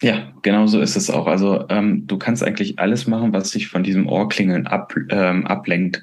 Ja, 0.00 0.32
genau 0.40 0.66
so 0.66 0.80
ist 0.80 0.96
es 0.96 1.10
auch. 1.10 1.26
Also 1.26 1.66
ähm, 1.68 2.06
du 2.06 2.16
kannst 2.16 2.42
eigentlich 2.42 2.78
alles 2.78 3.06
machen, 3.06 3.34
was 3.34 3.50
dich 3.50 3.68
von 3.68 3.82
diesem 3.82 4.08
Ohrklingeln 4.08 4.66
ab, 4.66 4.94
ähm, 5.10 5.46
ablenkt. 5.46 6.02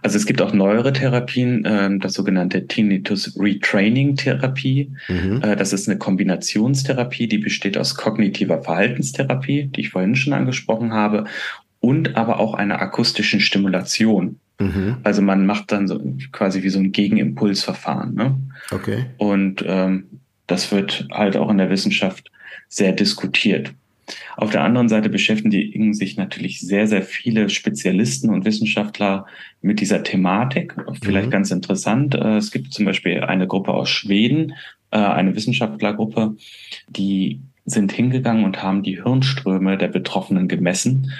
Also 0.00 0.16
es 0.16 0.24
gibt 0.24 0.40
auch 0.40 0.54
neuere 0.54 0.94
Therapien, 0.94 1.64
ähm, 1.66 2.00
das 2.00 2.14
sogenannte 2.14 2.66
Tinnitus 2.66 3.36
Retraining 3.38 4.16
Therapie. 4.16 4.92
Mhm. 5.08 5.42
Äh, 5.42 5.56
das 5.56 5.74
ist 5.74 5.90
eine 5.90 5.98
Kombinationstherapie, 5.98 7.26
die 7.26 7.38
besteht 7.38 7.76
aus 7.76 7.96
kognitiver 7.96 8.62
Verhaltenstherapie, 8.62 9.64
die 9.64 9.80
ich 9.80 9.90
vorhin 9.90 10.16
schon 10.16 10.32
angesprochen 10.32 10.94
habe, 10.94 11.24
und 11.80 12.16
aber 12.16 12.38
auch 12.38 12.54
einer 12.54 12.80
akustischen 12.80 13.40
Stimulation. 13.40 14.38
Mhm. 14.62 14.96
Also 15.02 15.22
man 15.22 15.46
macht 15.46 15.72
dann 15.72 15.88
so 15.88 16.00
quasi 16.32 16.62
wie 16.62 16.68
so 16.68 16.78
ein 16.78 16.92
Gegenimpulsverfahren. 16.92 18.14
Ne? 18.14 18.36
Okay. 18.70 19.06
Und 19.18 19.64
ähm, 19.66 20.06
das 20.46 20.72
wird 20.72 21.06
halt 21.10 21.36
auch 21.36 21.50
in 21.50 21.58
der 21.58 21.70
Wissenschaft 21.70 22.30
sehr 22.68 22.92
diskutiert. 22.92 23.72
Auf 24.36 24.50
der 24.50 24.64
anderen 24.64 24.88
Seite 24.88 25.08
beschäftigen 25.08 25.94
sich 25.94 26.16
natürlich 26.16 26.60
sehr, 26.60 26.86
sehr 26.86 27.02
viele 27.02 27.48
Spezialisten 27.48 28.30
und 28.30 28.44
Wissenschaftler 28.44 29.26
mit 29.60 29.80
dieser 29.80 30.02
Thematik. 30.02 30.74
Vielleicht 31.02 31.28
mhm. 31.28 31.32
ganz 31.32 31.50
interessant. 31.50 32.14
Äh, 32.14 32.36
es 32.36 32.50
gibt 32.50 32.72
zum 32.72 32.84
Beispiel 32.84 33.20
eine 33.20 33.46
Gruppe 33.46 33.72
aus 33.72 33.90
Schweden, 33.90 34.54
äh, 34.90 34.98
eine 34.98 35.34
Wissenschaftlergruppe, 35.36 36.36
die 36.88 37.40
sind 37.64 37.92
hingegangen 37.92 38.44
und 38.44 38.62
haben 38.62 38.82
die 38.82 39.02
Hirnströme 39.02 39.78
der 39.78 39.88
Betroffenen 39.88 40.48
gemessen 40.48 41.12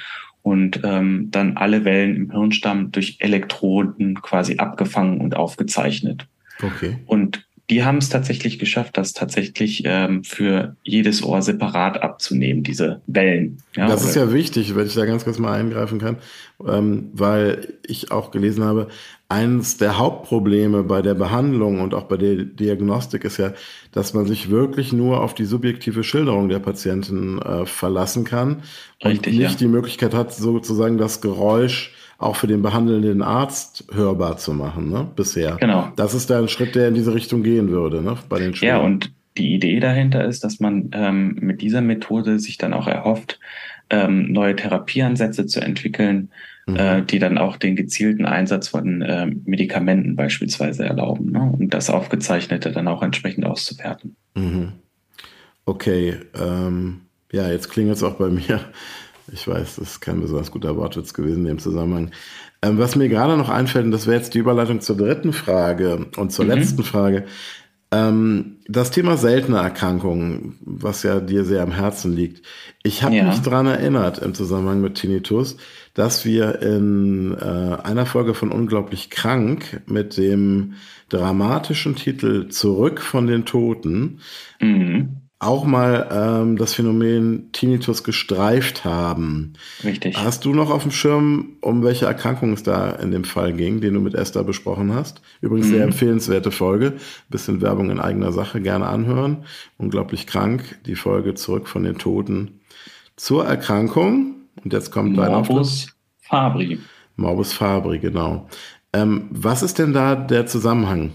und 0.43 0.81
ähm, 0.85 1.29
dann 1.31 1.57
alle 1.57 1.85
Wellen 1.85 2.17
im 2.17 2.31
Hirnstamm 2.31 2.93
durch 2.93 3.17
Elektroden 3.21 4.21
quasi 4.21 4.57
abgefangen 4.59 5.21
und 5.21 5.37
aufgezeichnet. 5.37 6.27
Okay. 6.63 6.99
Und 7.07 7.47
die 7.71 7.85
haben 7.85 7.99
es 7.99 8.09
tatsächlich 8.09 8.59
geschafft, 8.59 8.97
das 8.97 9.13
tatsächlich 9.13 9.85
ähm, 9.87 10.25
für 10.25 10.77
jedes 10.83 11.23
Ohr 11.23 11.43
separat 11.43 12.03
abzunehmen, 12.03 12.63
diese 12.63 13.01
Wellen. 13.07 13.59
Ja, 13.77 13.87
das 13.87 14.05
ist 14.05 14.17
ja 14.17 14.33
wichtig, 14.33 14.75
wenn 14.75 14.87
ich 14.87 14.95
da 14.95 15.07
ganz 15.07 15.25
kurz 15.25 15.39
mal 15.39 15.59
eingreifen 15.59 15.99
kann, 15.99 16.17
ähm, 16.67 17.11
weil 17.13 17.75
ich 17.87 18.11
auch 18.11 18.31
gelesen 18.31 18.65
habe, 18.65 18.89
eines 19.29 19.79
der 19.79 19.97
Hauptprobleme 19.97 20.83
bei 20.83 21.01
der 21.01 21.15
Behandlung 21.15 21.81
und 21.81 21.95
auch 21.95 22.05
bei 22.05 22.19
der 22.19 22.37
Diagnostik 22.45 23.25
ist 23.25 23.39
ja, 23.39 23.53
dass 23.93 24.13
man 24.13 24.27
sich 24.27 24.51
wirklich 24.51 24.93
nur 24.93 25.23
auf 25.23 25.35
die 25.35 25.47
subjektive 25.47 26.05
Schilderung 26.05 26.51
der 26.51 26.59
Patienten 26.59 27.41
äh, 27.41 27.65
verlassen 27.65 28.25
kann 28.25 28.63
und 29.03 29.11
Richtig, 29.11 29.39
nicht 29.39 29.53
ja. 29.53 29.57
die 29.57 29.69
Möglichkeit 29.69 30.13
hat, 30.13 30.35
sozusagen 30.35 30.99
das 30.99 31.23
Geräusch 31.23 31.95
auch 32.23 32.37
für 32.37 32.47
den 32.47 32.63
behandelnden 32.63 33.23
Arzt 33.23 33.85
hörbar 33.93 34.37
zu 34.37 34.53
machen, 34.53 34.91
ne? 34.91 35.07
Bisher. 35.17 35.57
Genau. 35.61 35.93
Das 35.97 36.15
ist 36.15 36.31
da 36.31 36.39
ein 36.39 36.49
Schritt, 36.49 36.75
der 36.75 36.89
in 36.89 36.95
diese 36.95 37.15
Richtung 37.15 37.43
gehen 37.43 37.71
würde, 37.71 38.03
ne? 38.03 38.17
Bei 38.29 38.39
den 38.39 38.55
Schweren. 38.55 38.79
Ja, 38.79 38.85
und 38.85 39.13
die 39.37 39.55
Idee 39.55 39.81
dahinter 39.81 40.25
ist, 40.25 40.45
dass 40.45 40.61
man 40.61 40.91
ähm, 40.93 41.37
mit 41.41 41.63
dieser 41.63 41.81
Methode 41.81 42.39
sich 42.39 42.59
dann 42.59 42.75
auch 42.75 42.87
erhofft, 42.87 43.41
ähm, 43.91 44.33
neue 44.33 44.57
Therapieansätze 44.57 45.47
zu 45.47 45.61
entwickeln, 45.61 46.31
mhm. 46.67 46.77
äh, 46.77 47.03
die 47.03 47.19
dann 47.19 47.39
auch 47.39 47.57
den 47.57 47.77
gezielten 47.77 48.27
Einsatz 48.27 48.69
von 48.69 49.03
äh, 49.03 49.27
Medikamenten 49.27 50.17
beispielsweise 50.17 50.85
erlauben, 50.85 51.31
ne? 51.31 51.53
um 51.59 51.71
das 51.71 51.91
Aufgezeichnete 51.91 52.73
dann 52.73 52.89
auch 52.89 53.03
entsprechend 53.03 53.45
auszuwerten. 53.47 54.17
Mhm. 54.35 54.73
Okay, 55.65 56.17
ähm, 56.39 57.03
ja, 57.31 57.51
jetzt 57.51 57.71
klingt 57.71 57.91
es 57.91 58.03
auch 58.03 58.15
bei 58.15 58.29
mir 58.31 58.61
ich 59.33 59.49
weiß, 59.49 59.77
das 59.77 59.93
ist 59.93 60.01
kein 60.01 60.21
besonders 60.21 60.51
guter 60.51 60.77
Wortwitz 60.77 61.15
gewesen 61.15 61.41
in 61.41 61.47
dem 61.47 61.59
Zusammenhang. 61.59 62.11
Ähm, 62.61 62.79
was 62.79 62.97
mir 62.97 63.09
gerade 63.09 63.37
noch 63.37 63.49
einfällt, 63.49 63.87
und 63.87 63.91
das 63.91 64.07
wäre 64.07 64.19
jetzt 64.19 64.35
die 64.35 64.39
Überleitung 64.39 64.81
zur 64.81 64.97
dritten 64.97 65.33
Frage 65.33 66.07
und 66.17 66.33
zur 66.33 66.45
mhm. 66.45 66.51
letzten 66.53 66.83
Frage. 66.85 67.25
Ähm, 67.91 68.59
das 68.69 68.91
Thema 68.91 69.17
seltene 69.17 69.59
Erkrankungen, 69.59 70.59
was 70.61 71.03
ja 71.03 71.21
dir 71.21 71.45
sehr 71.45 71.63
am 71.63 71.73
Herzen 71.73 72.15
liegt. 72.15 72.45
Ich 72.83 73.03
habe 73.03 73.17
ja. 73.17 73.25
mich 73.25 73.41
daran 73.41 73.67
erinnert 73.67 74.19
im 74.19 74.35
Zusammenhang 74.35 74.81
mit 74.81 74.95
Tinnitus, 74.95 75.57
dass 75.95 76.25
wir 76.25 76.63
in 76.63 77.37
äh, 77.39 77.45
einer 77.83 78.07
Folge 78.07 78.35
von 78.35 78.51
Unglaublich 78.51 79.11
krank 79.11 79.83
mit 79.87 80.17
dem 80.17 80.75
dramatischen 81.11 81.97
Titel 81.97 82.49
Zurück 82.49 83.01
von 83.01 83.27
den 83.27 83.45
Toten 83.45 84.21
mhm 84.61 85.22
auch 85.43 85.65
mal 85.65 86.09
ähm, 86.11 86.57
das 86.57 86.75
Phänomen 86.75 87.51
Tinnitus 87.53 88.05
gestreift 88.05 88.85
haben. 88.85 89.55
Richtig. 89.83 90.17
Hast 90.17 90.45
du 90.45 90.55
noch 90.55 90.71
auf 90.71 90.83
dem 90.83 90.93
Schirm, 90.93 91.57
um 91.61 91.83
welche 91.83 92.07
Erkrankung 92.07 92.53
es 92.53 92.63
da 92.63 92.91
in 92.93 93.11
dem 93.11 93.25
Fall 93.25 93.53
ging, 93.53 93.81
den 93.81 93.95
du 93.95 94.01
mit 94.01 94.15
Esther 94.15 94.45
besprochen 94.45 94.95
hast? 94.95 95.21
Übrigens 95.41 95.69
mhm. 95.69 95.73
sehr 95.73 95.85
empfehlenswerte 95.85 96.51
Folge. 96.51 96.95
Bisschen 97.29 97.61
Werbung 97.61 97.91
in 97.91 98.01
eigener 98.01 98.33
Sache, 98.33 98.61
gerne 98.61 98.87
anhören. 98.87 99.45
Unglaublich 99.79 100.27
krank. 100.27 100.79
Die 100.87 100.97
Folge 100.97 101.35
zurück 101.35 101.69
von 101.69 101.83
den 101.83 101.99
Toten 101.99 102.61
zur 103.17 103.45
Erkrankung. 103.45 104.37
Und 104.63 104.73
jetzt 104.73 104.93
kommt 104.93 105.19
dein 105.19 105.33
Morbus 105.33 105.89
Fabri. 106.21 106.79
Morbus 107.17 107.53
Fabri, 107.53 107.99
genau. 107.99 108.49
Ähm, 108.93 109.29
was 109.31 109.63
ist 109.63 109.79
denn 109.79 109.93
da 109.93 110.15
der 110.15 110.47
Zusammenhang? 110.47 111.13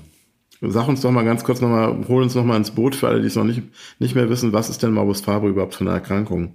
Sag 0.62 0.88
uns 0.88 1.02
doch 1.02 1.12
mal 1.12 1.24
ganz 1.24 1.44
kurz 1.44 1.62
nochmal, 1.62 1.96
hol 2.08 2.24
uns 2.24 2.34
nochmal 2.36 2.58
ins 2.58 2.72
Boot 2.72 2.96
für 2.96 3.08
alle, 3.08 3.22
die 3.22 3.28
es 3.28 3.36
noch 3.36 3.44
nicht, 3.44 3.62
nicht 4.00 4.16
mehr 4.16 4.30
wissen, 4.30 4.54
was 4.54 4.70
ist 4.70 4.82
denn 4.82 4.92
Morbus 4.92 5.22
Fabri 5.22 5.50
überhaupt 5.50 5.76
für 5.76 5.82
eine 5.82 5.92
Erkrankung? 5.92 6.54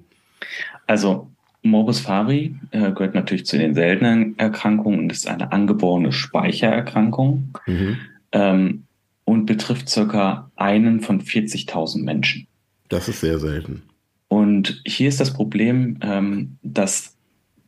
Also 0.87 1.31
Morbus 1.63 2.01
Fabri 2.01 2.57
äh, 2.73 2.91
gehört 2.93 3.15
natürlich 3.15 3.47
zu 3.47 3.57
den 3.57 3.75
seltenen 3.75 4.37
Erkrankungen 4.39 4.99
und 4.99 5.13
ist 5.13 5.29
eine 5.29 5.53
angeborene 5.53 6.11
Speichererkrankung 6.11 7.57
mhm. 7.67 7.99
ähm, 8.33 8.85
und 9.25 9.47
betrifft 9.47 9.89
circa 9.89 10.51
einen 10.57 11.01
von 11.01 11.21
40.000 11.21 12.03
Menschen. 12.03 12.49
Das 12.89 13.09
ist 13.09 13.21
sehr 13.21 13.39
selten. 13.39 13.83
Und 14.27 14.83
hier 14.85 15.09
ist 15.09 15.21
das 15.21 15.33
Problem, 15.33 15.99
ähm, 16.03 16.57
dass 16.63 17.17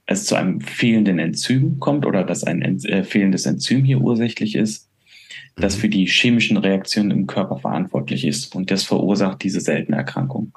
es 0.06 0.26
zu 0.26 0.34
einem 0.34 0.60
fehlenden 0.60 1.18
Enzym 1.18 1.78
kommt 1.78 2.04
oder 2.04 2.24
dass 2.24 2.42
ein 2.42 2.62
äh, 2.62 3.04
fehlendes 3.04 3.46
Enzym 3.46 3.84
hier 3.84 4.00
ursächlich 4.00 4.56
ist 4.56 4.88
das 5.56 5.76
mhm. 5.76 5.80
für 5.80 5.88
die 5.88 6.06
chemischen 6.06 6.56
Reaktionen 6.56 7.10
im 7.10 7.26
Körper 7.26 7.58
verantwortlich 7.58 8.26
ist. 8.26 8.54
Und 8.54 8.70
das 8.70 8.84
verursacht 8.84 9.42
diese 9.42 9.60
seltene 9.60 9.96
Erkrankung. 9.96 10.52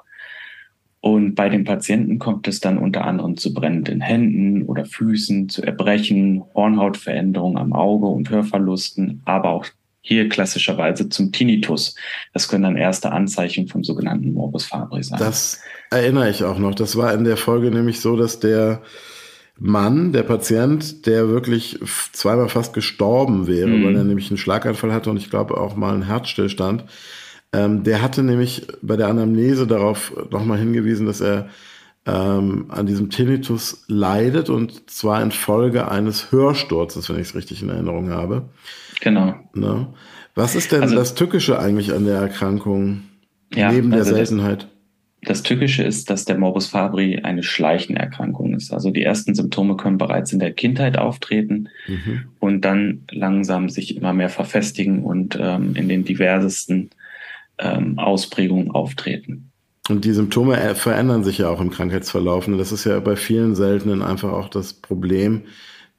Und 1.00 1.36
bei 1.36 1.48
den 1.48 1.64
Patienten 1.64 2.18
kommt 2.18 2.48
es 2.48 2.58
dann 2.60 2.76
unter 2.76 3.04
anderem 3.04 3.36
zu 3.36 3.54
brennenden 3.54 4.00
Händen 4.00 4.64
oder 4.64 4.84
Füßen, 4.84 5.48
zu 5.48 5.62
Erbrechen, 5.62 6.42
Hornhautveränderungen 6.54 7.56
am 7.56 7.72
Auge 7.72 8.06
und 8.06 8.28
Hörverlusten, 8.30 9.22
aber 9.24 9.50
auch 9.50 9.66
hier 10.00 10.28
klassischerweise 10.28 11.08
zum 11.08 11.30
Tinnitus. 11.32 11.94
Das 12.32 12.48
können 12.48 12.64
dann 12.64 12.76
erste 12.76 13.12
Anzeichen 13.12 13.68
vom 13.68 13.84
sogenannten 13.84 14.32
Morbus 14.32 14.64
Fabri 14.64 15.02
sein. 15.02 15.18
Das 15.18 15.60
erinnere 15.90 16.30
ich 16.30 16.42
auch 16.42 16.58
noch. 16.58 16.74
Das 16.74 16.96
war 16.96 17.14
in 17.14 17.24
der 17.24 17.36
Folge 17.36 17.70
nämlich 17.70 18.00
so, 18.00 18.16
dass 18.16 18.40
der 18.40 18.82
Mann, 19.60 20.12
der 20.12 20.22
Patient, 20.22 21.06
der 21.06 21.28
wirklich 21.28 21.80
zweimal 22.12 22.48
fast 22.48 22.72
gestorben 22.72 23.46
wäre, 23.46 23.68
mhm. 23.68 23.84
weil 23.84 23.96
er 23.96 24.04
nämlich 24.04 24.30
einen 24.30 24.38
Schlaganfall 24.38 24.92
hatte 24.92 25.10
und 25.10 25.16
ich 25.16 25.30
glaube 25.30 25.56
auch 25.56 25.76
mal 25.76 25.94
einen 25.94 26.04
Herzstillstand. 26.04 26.84
Ähm, 27.52 27.82
der 27.82 28.02
hatte 28.02 28.22
nämlich 28.22 28.66
bei 28.82 28.96
der 28.96 29.08
Anamnese 29.08 29.66
darauf 29.66 30.12
nochmal 30.30 30.58
hingewiesen, 30.58 31.06
dass 31.06 31.20
er 31.20 31.48
ähm, 32.06 32.66
an 32.68 32.86
diesem 32.86 33.10
Tinnitus 33.10 33.84
leidet 33.88 34.48
und 34.48 34.90
zwar 34.90 35.22
infolge 35.22 35.90
eines 35.90 36.30
Hörsturzes, 36.30 37.08
wenn 37.08 37.16
ich 37.16 37.28
es 37.28 37.34
richtig 37.34 37.62
in 37.62 37.70
Erinnerung 37.70 38.10
habe. 38.10 38.48
Genau. 39.00 39.34
Ne? 39.54 39.88
Was 40.34 40.54
ist 40.54 40.72
denn 40.72 40.82
also, 40.82 40.94
das 40.94 41.14
Tückische 41.14 41.58
eigentlich 41.58 41.92
an 41.92 42.04
der 42.04 42.18
Erkrankung 42.20 43.02
ja, 43.52 43.72
neben 43.72 43.90
der 43.90 44.00
also 44.00 44.14
Seltenheit? 44.14 44.68
Das, 45.22 45.42
Tückische 45.42 45.82
ist, 45.82 46.10
dass 46.10 46.24
der 46.24 46.38
Morbus 46.38 46.68
Fabri 46.68 47.20
eine 47.22 47.42
schleichende 47.42 48.00
Erkrankung 48.00 48.54
ist. 48.54 48.72
Also 48.72 48.90
die 48.90 49.02
ersten 49.02 49.34
Symptome 49.34 49.76
können 49.76 49.98
bereits 49.98 50.32
in 50.32 50.38
der 50.38 50.52
Kindheit 50.52 50.96
auftreten 50.96 51.68
mhm. 51.86 52.24
und 52.38 52.64
dann 52.64 53.02
langsam 53.10 53.68
sich 53.68 53.96
immer 53.96 54.12
mehr 54.12 54.28
verfestigen 54.28 55.02
und 55.02 55.36
ähm, 55.40 55.74
in 55.74 55.88
den 55.88 56.04
diversesten 56.04 56.90
ähm, 57.58 57.98
Ausprägungen 57.98 58.70
auftreten. 58.70 59.50
Und 59.88 60.04
die 60.04 60.12
Symptome 60.12 60.60
äh, 60.60 60.74
verändern 60.74 61.24
sich 61.24 61.38
ja 61.38 61.48
auch 61.48 61.60
im 61.60 61.70
Krankheitsverlauf. 61.70 62.46
Und 62.46 62.58
das 62.58 62.72
ist 62.72 62.84
ja 62.84 63.00
bei 63.00 63.16
vielen 63.16 63.54
Seltenen 63.54 64.02
einfach 64.02 64.32
auch 64.32 64.48
das 64.48 64.74
Problem, 64.74 65.44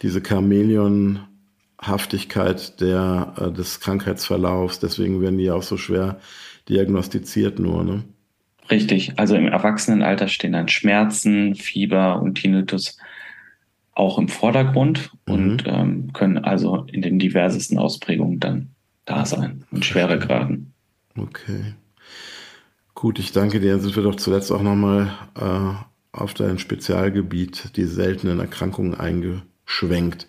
diese 0.02 0.22
Chamäleonhaftigkeit 0.22 2.80
der, 2.80 3.34
äh, 3.38 3.52
des 3.52 3.80
Krankheitsverlaufs. 3.80 4.80
Deswegen 4.80 5.22
werden 5.22 5.40
die 5.40 5.52
auch 5.52 5.64
so 5.64 5.78
schwer 5.78 6.20
diagnostiziert 6.70 7.60
nur. 7.60 7.84
Ne? 7.84 8.04
Richtig, 8.72 9.14
also 9.18 9.36
im 9.36 9.48
Erwachsenenalter 9.48 10.28
stehen 10.28 10.52
dann 10.52 10.68
Schmerzen, 10.68 11.56
Fieber 11.56 12.22
und 12.22 12.36
Tinnitus 12.36 12.98
auch 13.94 14.18
im 14.18 14.28
Vordergrund 14.28 15.12
mhm. 15.28 15.34
und 15.34 15.64
ähm, 15.66 16.14
können 16.14 16.38
also 16.38 16.86
in 16.92 17.02
den 17.02 17.20
diversesten 17.20 17.78
Ausprägungen 17.78 18.40
dann 18.40 18.70
da 19.06 19.26
sein 19.26 19.66
und 19.72 19.86
Schweregraden. 19.86 20.74
Okay. 21.18 21.74
Gut, 22.94 23.18
ich 23.18 23.32
danke 23.32 23.60
dir. 23.60 23.72
Dann 23.72 23.82
sind 23.82 23.96
wir 23.96 24.04
doch 24.04 24.16
zuletzt 24.16 24.52
auch 24.52 24.62
nochmal 24.62 25.12
äh, 25.36 26.18
auf 26.18 26.34
dein 26.34 26.60
Spezialgebiet, 26.60 27.76
die 27.76 27.86
seltenen 27.86 28.40
Erkrankungen 28.40 28.94
eingeschwenkt. 28.94 30.28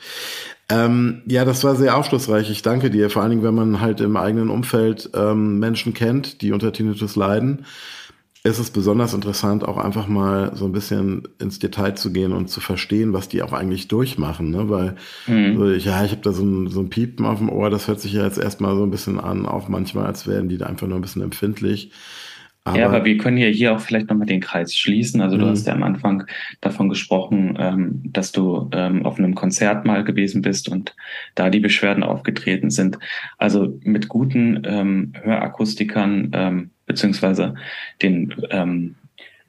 Ähm, 0.68 1.22
ja, 1.26 1.44
das 1.44 1.62
war 1.62 1.76
sehr 1.76 1.96
aufschlussreich. 1.96 2.50
Ich 2.50 2.62
danke 2.62 2.90
dir. 2.90 3.10
Vor 3.10 3.22
allen 3.22 3.32
Dingen, 3.32 3.42
wenn 3.42 3.54
man 3.54 3.80
halt 3.80 4.00
im 4.00 4.16
eigenen 4.16 4.50
Umfeld 4.50 5.10
ähm, 5.14 5.58
Menschen 5.58 5.94
kennt, 5.94 6.42
die 6.42 6.52
unter 6.52 6.72
Tinnitus 6.72 7.16
leiden 7.16 7.66
ist 8.42 8.58
es 8.58 8.70
besonders 8.70 9.12
interessant, 9.12 9.66
auch 9.66 9.76
einfach 9.76 10.08
mal 10.08 10.52
so 10.54 10.64
ein 10.64 10.72
bisschen 10.72 11.28
ins 11.38 11.58
Detail 11.58 11.94
zu 11.94 12.10
gehen 12.10 12.32
und 12.32 12.48
zu 12.48 12.60
verstehen, 12.60 13.12
was 13.12 13.28
die 13.28 13.42
auch 13.42 13.52
eigentlich 13.52 13.88
durchmachen. 13.88 14.50
Ne? 14.50 14.70
Weil, 14.70 14.96
mhm. 15.26 15.58
so, 15.58 15.70
ich, 15.70 15.84
ja, 15.84 16.04
ich 16.04 16.10
habe 16.12 16.22
da 16.22 16.32
so 16.32 16.42
ein, 16.42 16.68
so 16.68 16.80
ein 16.80 16.88
Piepen 16.88 17.26
auf 17.26 17.38
dem 17.38 17.50
Ohr, 17.50 17.68
das 17.68 17.86
hört 17.86 18.00
sich 18.00 18.14
ja 18.14 18.24
jetzt 18.24 18.38
erstmal 18.38 18.76
so 18.76 18.84
ein 18.84 18.90
bisschen 18.90 19.20
an, 19.20 19.44
auch 19.44 19.68
manchmal, 19.68 20.06
als 20.06 20.26
wären 20.26 20.48
die 20.48 20.56
da 20.56 20.66
einfach 20.66 20.86
nur 20.86 20.98
ein 20.98 21.02
bisschen 21.02 21.22
empfindlich. 21.22 21.92
Aber, 22.64 22.78
ja, 22.78 22.86
aber 22.86 23.04
wir 23.04 23.16
können 23.16 23.38
ja 23.38 23.48
hier 23.48 23.74
auch 23.74 23.80
vielleicht 23.80 24.10
nochmal 24.10 24.26
den 24.26 24.40
Kreis 24.40 24.76
schließen. 24.76 25.20
Also 25.20 25.38
du 25.38 25.46
mhm. 25.46 25.50
hast 25.50 25.66
ja 25.66 25.72
am 25.72 25.82
Anfang 25.82 26.24
davon 26.60 26.90
gesprochen, 26.90 27.56
ähm, 27.58 28.02
dass 28.04 28.32
du 28.32 28.68
ähm, 28.72 29.06
auf 29.06 29.18
einem 29.18 29.34
Konzert 29.34 29.86
mal 29.86 30.04
gewesen 30.04 30.42
bist 30.42 30.68
und 30.68 30.94
da 31.34 31.48
die 31.48 31.60
Beschwerden 31.60 32.02
aufgetreten 32.02 32.70
sind. 32.70 32.98
Also 33.38 33.78
mit 33.82 34.08
guten 34.08 34.62
ähm, 34.64 35.12
Hörakustikern 35.22 36.30
ähm, 36.34 36.70
beziehungsweise 36.90 37.54
den 38.02 38.34
ähm, 38.50 38.96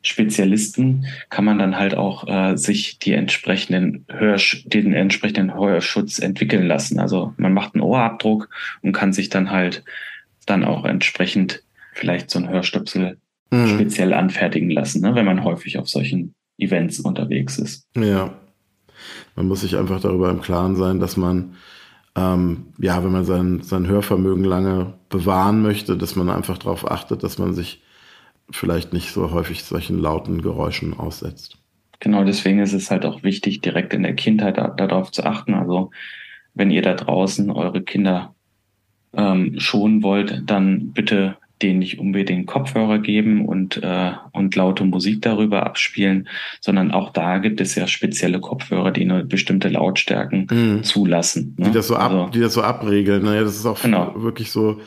Spezialisten 0.03 1.05
kann 1.31 1.43
man 1.43 1.57
dann 1.57 1.77
halt 1.77 1.95
auch 1.95 2.27
äh, 2.27 2.55
sich 2.55 2.99
die 2.99 3.13
entsprechenden 3.13 4.05
Hörsch 4.09 4.63
den 4.67 4.93
entsprechenden 4.93 5.55
Hörschutz 5.55 6.19
entwickeln 6.19 6.67
lassen. 6.67 6.99
Also 6.99 7.33
man 7.37 7.53
macht 7.53 7.73
einen 7.73 7.83
Ohrabdruck 7.83 8.49
und 8.83 8.93
kann 8.93 9.11
sich 9.11 9.29
dann 9.29 9.49
halt 9.49 9.83
dann 10.45 10.63
auch 10.63 10.85
entsprechend 10.85 11.63
vielleicht 11.93 12.29
so 12.29 12.37
ein 12.37 12.49
Hörstöpsel 12.49 13.17
mhm. 13.49 13.67
speziell 13.67 14.13
anfertigen 14.13 14.69
lassen, 14.69 15.01
ne, 15.01 15.15
wenn 15.15 15.25
man 15.25 15.43
häufig 15.43 15.79
auf 15.79 15.89
solchen 15.89 16.35
Events 16.59 16.99
unterwegs 16.99 17.57
ist. 17.57 17.87
Ja. 17.95 18.35
Man 19.35 19.47
muss 19.47 19.61
sich 19.61 19.77
einfach 19.77 19.99
darüber 19.99 20.29
im 20.29 20.41
Klaren 20.41 20.75
sein, 20.75 20.99
dass 20.99 21.17
man, 21.17 21.55
ähm, 22.15 22.67
ja, 22.77 23.03
wenn 23.03 23.11
man 23.11 23.25
sein, 23.25 23.61
sein 23.61 23.87
Hörvermögen 23.87 24.43
lange 24.43 24.93
bewahren 25.09 25.61
möchte, 25.61 25.97
dass 25.97 26.15
man 26.15 26.29
einfach 26.29 26.57
darauf 26.57 26.89
achtet, 26.89 27.23
dass 27.23 27.37
man 27.37 27.53
sich 27.53 27.81
vielleicht 28.49 28.93
nicht 28.93 29.11
so 29.11 29.31
häufig 29.31 29.63
solchen 29.63 29.99
lauten 29.99 30.41
Geräuschen 30.41 30.97
aussetzt. 30.97 31.57
Genau, 31.99 32.23
deswegen 32.23 32.59
ist 32.59 32.73
es 32.73 32.91
halt 32.91 33.05
auch 33.05 33.23
wichtig, 33.23 33.61
direkt 33.61 33.93
in 33.93 34.03
der 34.03 34.15
Kindheit 34.15 34.57
darauf 34.57 35.11
zu 35.11 35.23
achten. 35.23 35.53
Also 35.53 35.91
wenn 36.53 36.71
ihr 36.71 36.81
da 36.81 36.95
draußen 36.95 37.49
eure 37.51 37.81
Kinder 37.81 38.33
ähm, 39.13 39.59
schonen 39.59 40.03
wollt, 40.03 40.43
dann 40.47 40.91
bitte 40.93 41.37
denen 41.61 41.79
nicht 41.79 41.99
unbedingt 41.99 42.47
Kopfhörer 42.47 42.99
geben 42.99 43.45
und, 43.45 43.81
äh, 43.83 44.11
und 44.31 44.55
laute 44.55 44.83
Musik 44.83 45.21
darüber 45.21 45.65
abspielen, 45.65 46.27
sondern 46.59 46.91
auch 46.91 47.11
da 47.11 47.37
gibt 47.37 47.61
es 47.61 47.75
ja 47.75 47.87
spezielle 47.87 48.39
Kopfhörer, 48.39 48.91
die 48.91 49.01
eine 49.01 49.23
bestimmte 49.23 49.69
Lautstärken 49.69 50.47
mhm. 50.49 50.83
zulassen. 50.83 51.55
Ne? 51.57 51.67
Die 51.67 51.73
das 51.73 51.87
so 51.87 51.95
ab, 51.95 52.11
also, 52.11 52.29
die 52.29 52.39
das 52.39 52.53
so 52.53 52.61
abregeln. 52.61 53.23
Naja, 53.23 53.43
das 53.43 53.55
ist 53.55 53.65
auch 53.65 53.81
genau. 53.81 54.13
wirklich 54.15 54.51
so 54.51 54.79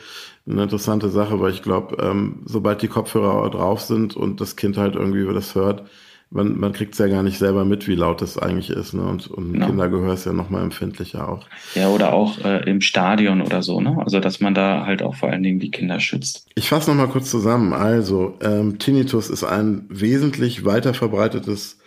eine 0.47 0.63
interessante 0.63 1.09
Sache, 1.09 1.39
weil 1.39 1.51
ich 1.51 1.63
glaube, 1.63 1.97
ähm, 2.03 2.43
sobald 2.45 2.81
die 2.81 2.87
Kopfhörer 2.87 3.49
drauf 3.49 3.81
sind 3.81 4.15
und 4.15 4.41
das 4.41 4.55
Kind 4.55 4.77
halt 4.77 4.95
irgendwie 4.95 5.25
das 5.33 5.55
hört, 5.55 5.83
man, 6.29 6.59
man 6.59 6.73
kriegt 6.73 6.93
es 6.93 6.99
ja 6.99 7.07
gar 7.07 7.23
nicht 7.23 7.37
selber 7.37 7.65
mit, 7.65 7.87
wie 7.87 7.95
laut 7.95 8.21
das 8.21 8.37
eigentlich 8.37 8.69
ist. 8.69 8.93
Ne? 8.93 9.03
Und, 9.03 9.27
und 9.27 9.53
genau. 9.53 9.67
Kindergehör 9.67 10.13
ist 10.13 10.25
ja 10.25 10.33
nochmal 10.33 10.63
empfindlicher 10.63 11.29
auch. 11.29 11.45
Ja, 11.75 11.89
oder 11.89 12.13
auch 12.13 12.43
äh, 12.43 12.69
im 12.69 12.81
Stadion 12.81 13.41
oder 13.41 13.61
so, 13.61 13.79
ne? 13.79 13.97
Also 14.03 14.19
dass 14.19 14.41
man 14.41 14.53
da 14.53 14.85
halt 14.85 15.01
auch 15.01 15.15
vor 15.15 15.29
allen 15.29 15.43
Dingen 15.43 15.59
die 15.59 15.71
Kinder 15.71 15.99
schützt. 15.99 16.47
Ich 16.55 16.69
fasse 16.69 16.89
nochmal 16.89 17.09
kurz 17.09 17.29
zusammen. 17.29 17.73
Also, 17.73 18.37
ähm, 18.41 18.79
Tinnitus 18.79 19.29
ist 19.29 19.43
ein 19.43 19.85
wesentlich 19.89 20.65
weiter 20.65 20.93
verbreitetes 20.93 21.79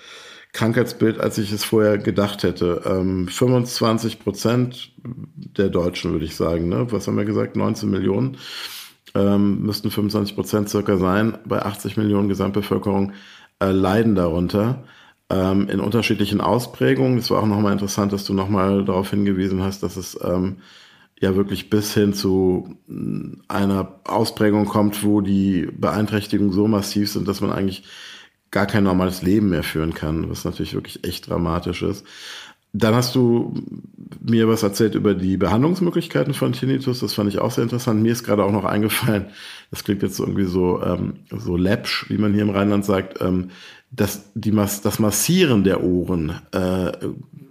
Krankheitsbild, 0.52 1.20
als 1.20 1.36
ich 1.38 1.52
es 1.52 1.64
vorher 1.64 1.98
gedacht 1.98 2.42
hätte. 2.42 2.82
Ähm, 2.86 3.28
25 3.28 4.20
Prozent 4.20 4.92
der 5.04 5.68
Deutschen, 5.68 6.12
würde 6.12 6.24
ich 6.24 6.36
sagen, 6.36 6.68
ne? 6.68 6.86
Was 6.90 7.06
haben 7.06 7.16
wir 7.16 7.24
gesagt? 7.24 7.56
19 7.56 7.90
Millionen. 7.90 8.38
Ähm, 9.14 9.62
müssten 9.62 9.90
25 9.90 10.34
Prozent 10.34 10.68
circa 10.68 10.96
sein. 10.96 11.38
Bei 11.44 11.60
80 11.62 11.96
Millionen 11.96 12.28
Gesamtbevölkerung 12.28 13.12
äh, 13.60 13.70
leiden 13.70 14.14
darunter 14.14 14.84
ähm, 15.30 15.68
in 15.68 15.80
unterschiedlichen 15.80 16.40
Ausprägungen. 16.40 17.18
Es 17.18 17.30
war 17.30 17.42
auch 17.42 17.46
nochmal 17.46 17.72
interessant, 17.72 18.12
dass 18.12 18.24
du 18.24 18.34
nochmal 18.34 18.84
darauf 18.84 19.10
hingewiesen 19.10 19.62
hast, 19.62 19.82
dass 19.82 19.96
es 19.96 20.18
ähm, 20.22 20.58
ja 21.20 21.36
wirklich 21.36 21.70
bis 21.70 21.94
hin 21.94 22.12
zu 22.12 22.76
mm, 22.86 23.40
einer 23.48 24.00
Ausprägung 24.04 24.66
kommt, 24.66 25.04
wo 25.04 25.20
die 25.20 25.68
Beeinträchtigungen 25.72 26.52
so 26.52 26.68
massiv 26.68 27.10
sind, 27.10 27.28
dass 27.28 27.40
man 27.40 27.52
eigentlich 27.52 27.84
gar 28.50 28.66
kein 28.66 28.84
normales 28.84 29.22
Leben 29.22 29.50
mehr 29.50 29.62
führen 29.62 29.92
kann, 29.92 30.30
was 30.30 30.44
natürlich 30.44 30.74
wirklich 30.74 31.04
echt 31.04 31.28
dramatisch 31.28 31.82
ist. 31.82 32.06
Dann 32.72 32.94
hast 32.94 33.14
du 33.14 33.54
mir 34.20 34.46
was 34.48 34.62
erzählt 34.62 34.94
über 34.94 35.14
die 35.14 35.36
Behandlungsmöglichkeiten 35.36 36.34
von 36.34 36.52
Tinnitus. 36.52 37.00
Das 37.00 37.14
fand 37.14 37.28
ich 37.28 37.38
auch 37.38 37.50
sehr 37.50 37.64
interessant. 37.64 38.02
Mir 38.02 38.12
ist 38.12 38.24
gerade 38.24 38.44
auch 38.44 38.52
noch 38.52 38.64
eingefallen, 38.64 39.26
das 39.70 39.84
klingt 39.84 40.02
jetzt 40.02 40.20
irgendwie 40.20 40.44
so, 40.44 40.82
ähm, 40.82 41.14
so 41.30 41.56
läppsch, 41.56 42.08
wie 42.10 42.18
man 42.18 42.32
hier 42.32 42.42
im 42.42 42.50
Rheinland 42.50 42.84
sagt, 42.84 43.20
ähm, 43.20 43.50
dass 43.90 44.30
die 44.34 44.52
Mas 44.52 44.82
das 44.82 44.98
Massieren 44.98 45.64
der 45.64 45.82
Ohren, 45.82 46.40
äh, 46.52 46.92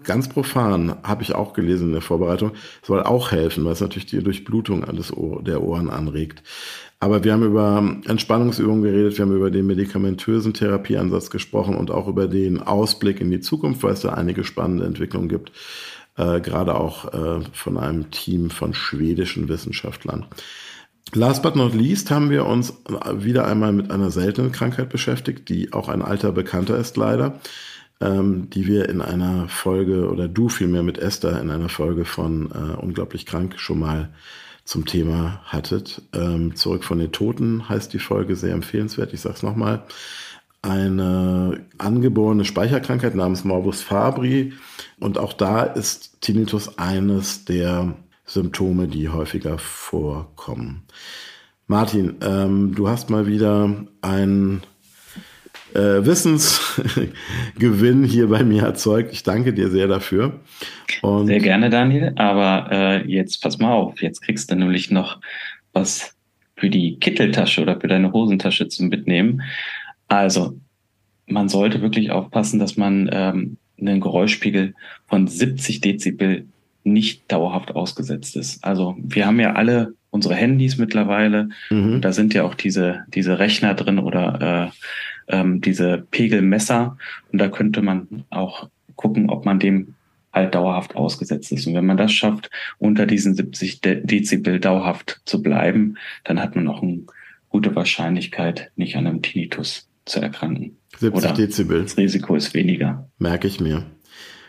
ganz 0.03 0.29
profan, 0.29 0.95
habe 1.03 1.23
ich 1.23 1.33
auch 1.33 1.53
gelesen 1.53 1.87
in 1.87 1.93
der 1.93 2.01
Vorbereitung, 2.01 2.51
soll 2.81 3.03
auch 3.03 3.31
helfen, 3.31 3.65
weil 3.65 3.73
es 3.73 3.81
natürlich 3.81 4.05
die 4.05 4.23
Durchblutung 4.23 4.83
Ohr 5.11 5.43
der 5.43 5.61
Ohren 5.63 5.89
anregt. 5.89 6.43
Aber 6.99 7.23
wir 7.23 7.33
haben 7.33 7.43
über 7.43 7.97
Entspannungsübungen 8.05 8.81
geredet, 8.81 9.17
wir 9.17 9.25
haben 9.25 9.35
über 9.35 9.51
den 9.51 9.67
medikamentösen 9.67 10.53
Therapieansatz 10.53 11.29
gesprochen 11.29 11.75
und 11.75 11.91
auch 11.91 12.07
über 12.07 12.27
den 12.27 12.59
Ausblick 12.59 13.21
in 13.21 13.29
die 13.29 13.39
Zukunft, 13.39 13.83
weil 13.83 13.93
es 13.93 14.01
da 14.01 14.13
einige 14.13 14.43
spannende 14.43 14.85
Entwicklungen 14.85 15.29
gibt, 15.29 15.51
äh, 16.17 16.41
gerade 16.41 16.73
auch 16.73 17.13
äh, 17.13 17.41
von 17.53 17.77
einem 17.77 18.09
Team 18.09 18.49
von 18.49 18.73
schwedischen 18.73 19.47
Wissenschaftlern. 19.47 20.25
Last 21.13 21.43
but 21.43 21.55
not 21.55 21.73
least 21.73 22.09
haben 22.11 22.31
wir 22.31 22.45
uns 22.45 22.73
wieder 23.13 23.47
einmal 23.47 23.71
mit 23.71 23.91
einer 23.91 24.11
seltenen 24.11 24.51
Krankheit 24.51 24.89
beschäftigt, 24.89 25.47
die 25.49 25.71
auch 25.73 25.89
ein 25.89 26.01
alter 26.01 26.31
Bekannter 26.31 26.77
ist 26.77 26.97
leider, 26.97 27.39
ähm, 28.01 28.49
die 28.49 28.67
wir 28.67 28.89
in 28.89 29.01
einer 29.01 29.47
Folge 29.47 30.09
oder 30.09 30.27
du 30.27 30.49
vielmehr 30.49 30.83
mit 30.83 30.97
Esther 30.97 31.39
in 31.39 31.51
einer 31.51 31.69
Folge 31.69 32.05
von 32.05 32.51
äh, 32.51 32.75
Unglaublich 32.81 33.25
Krank 33.27 33.53
schon 33.57 33.79
mal 33.79 34.09
zum 34.67 34.85
Thema 34.85 35.41
hattet. 35.45 36.01
Ähm, 36.13 36.55
Zurück 36.55 36.83
von 36.83 36.99
den 36.99 37.13
Toten 37.13 37.69
heißt 37.69 37.93
die 37.93 37.99
Folge 37.99 38.35
sehr 38.35 38.53
empfehlenswert. 38.53 39.13
Ich 39.13 39.21
sage 39.21 39.35
es 39.35 39.43
nochmal. 39.43 39.83
Eine 40.61 41.65
angeborene 41.77 42.43
Speicherkrankheit 42.43 43.15
namens 43.15 43.45
Morbus 43.45 43.81
Fabri. 43.81 44.53
Und 44.99 45.17
auch 45.17 45.31
da 45.31 45.63
ist 45.63 46.19
Tinnitus 46.19 46.77
eines 46.77 47.45
der 47.45 47.95
Symptome, 48.25 48.89
die 48.89 49.07
häufiger 49.07 49.57
vorkommen. 49.57 50.83
Martin, 51.67 52.17
ähm, 52.19 52.75
du 52.75 52.89
hast 52.89 53.09
mal 53.09 53.25
wieder 53.25 53.73
ein 54.01 54.63
äh, 55.77 56.05
Wissensgewinn 56.05 58.03
hier 58.03 58.27
bei 58.27 58.43
mir 58.43 58.63
erzeugt. 58.63 59.13
Ich 59.13 59.23
danke 59.23 59.53
dir 59.53 59.69
sehr 59.69 59.87
dafür. 59.87 60.39
Und 61.01 61.27
sehr 61.27 61.39
gerne, 61.39 61.69
Daniel. 61.69 62.13
Aber 62.15 62.67
äh, 62.71 63.07
jetzt 63.07 63.41
pass 63.41 63.59
mal 63.59 63.71
auf, 63.71 64.01
jetzt 64.01 64.21
kriegst 64.21 64.51
du 64.51 64.55
nämlich 64.55 64.89
noch 64.91 65.19
was 65.73 66.15
für 66.55 66.69
die 66.69 66.97
Kitteltasche 66.99 67.61
oder 67.61 67.79
für 67.79 67.87
deine 67.87 68.11
Hosentasche 68.11 68.67
zum 68.67 68.89
Mitnehmen. 68.89 69.43
Also, 70.07 70.57
man 71.27 71.49
sollte 71.49 71.81
wirklich 71.81 72.09
aufpassen, 72.11 72.59
dass 72.59 72.77
man 72.77 73.09
ähm, 73.11 73.57
einen 73.79 74.01
Geräuschspiegel 74.01 74.73
von 75.07 75.27
70 75.27 75.81
Dezibel 75.81 76.47
nicht 76.83 77.31
dauerhaft 77.31 77.75
ausgesetzt 77.75 78.35
ist. 78.35 78.63
Also 78.63 78.95
wir 78.97 79.27
haben 79.27 79.39
ja 79.39 79.53
alle 79.53 79.93
unsere 80.09 80.35
Handys 80.35 80.77
mittlerweile. 80.77 81.49
Mhm. 81.69 82.01
Da 82.01 82.13
sind 82.13 82.33
ja 82.33 82.43
auch 82.43 82.55
diese, 82.55 83.05
diese 83.13 83.39
Rechner 83.39 83.73
drin 83.73 83.99
oder 83.99 84.71
äh, 84.71 84.77
ähm, 85.27 85.61
diese 85.61 86.05
Pegelmesser. 86.11 86.97
Und 87.31 87.39
da 87.39 87.49
könnte 87.49 87.81
man 87.81 88.25
auch 88.29 88.69
gucken, 88.95 89.29
ob 89.29 89.45
man 89.45 89.59
dem 89.59 89.95
halt 90.33 90.55
dauerhaft 90.55 90.95
ausgesetzt 90.95 91.51
ist. 91.51 91.67
Und 91.67 91.73
wenn 91.73 91.85
man 91.85 91.97
das 91.97 92.11
schafft, 92.11 92.49
unter 92.77 93.05
diesen 93.05 93.35
70 93.35 93.81
De 93.81 94.05
Dezibel 94.05 94.59
dauerhaft 94.59 95.21
zu 95.25 95.41
bleiben, 95.41 95.97
dann 96.23 96.39
hat 96.39 96.55
man 96.55 96.67
auch 96.67 96.81
eine 96.81 97.03
gute 97.49 97.75
Wahrscheinlichkeit, 97.75 98.71
nicht 98.75 98.95
an 98.95 99.07
einem 99.07 99.21
Tinnitus 99.21 99.87
zu 100.05 100.19
erkranken. 100.21 100.77
70 100.97 101.23
Oder 101.23 101.33
Dezibel. 101.33 101.83
Das 101.83 101.97
Risiko 101.97 102.35
ist 102.35 102.53
weniger. 102.53 103.09
Merke 103.17 103.47
ich 103.47 103.59
mir. 103.59 103.85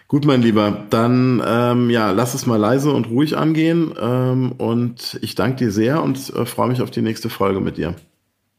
Gut, 0.09 0.25
mein 0.25 0.41
Lieber, 0.41 0.87
dann 0.89 1.43
ähm, 1.47 1.91
ja, 1.91 2.13
lass 2.13 2.33
es 2.33 2.47
mal 2.47 2.57
leise 2.57 2.93
und 2.93 3.11
ruhig 3.11 3.37
angehen. 3.37 3.93
Ähm, 4.01 4.53
und 4.53 5.19
ich 5.21 5.35
danke 5.35 5.67
dir 5.67 5.71
sehr 5.71 6.03
und 6.03 6.33
äh, 6.35 6.47
freue 6.47 6.69
mich 6.69 6.81
auf 6.81 6.91
die 6.91 7.03
nächste 7.03 7.29
Folge 7.29 7.61
mit 7.61 7.77
dir. 7.77 7.95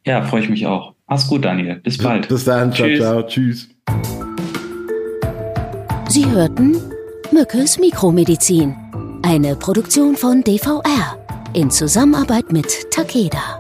Ja, 0.06 0.22
freue 0.22 0.42
ich 0.42 0.50
mich 0.50 0.68
auch. 0.68 0.94
Mach's 1.10 1.28
gut, 1.28 1.44
Daniel. 1.44 1.76
Bis 1.78 1.98
bald. 1.98 2.28
Bis 2.28 2.46
dann. 2.46 2.72
Ciao, 2.72 2.88
Tschüss. 2.88 3.00
ciao. 3.00 3.22
Tschüss. 3.24 3.70
Sie 6.08 6.26
hörten 6.30 6.78
Mückes 7.32 7.80
Mikromedizin. 7.80 8.76
Eine 9.24 9.56
Produktion 9.56 10.16
von 10.16 10.44
DVR 10.44 11.18
in 11.54 11.70
Zusammenarbeit 11.72 12.52
mit 12.52 12.92
Takeda. 12.92 13.59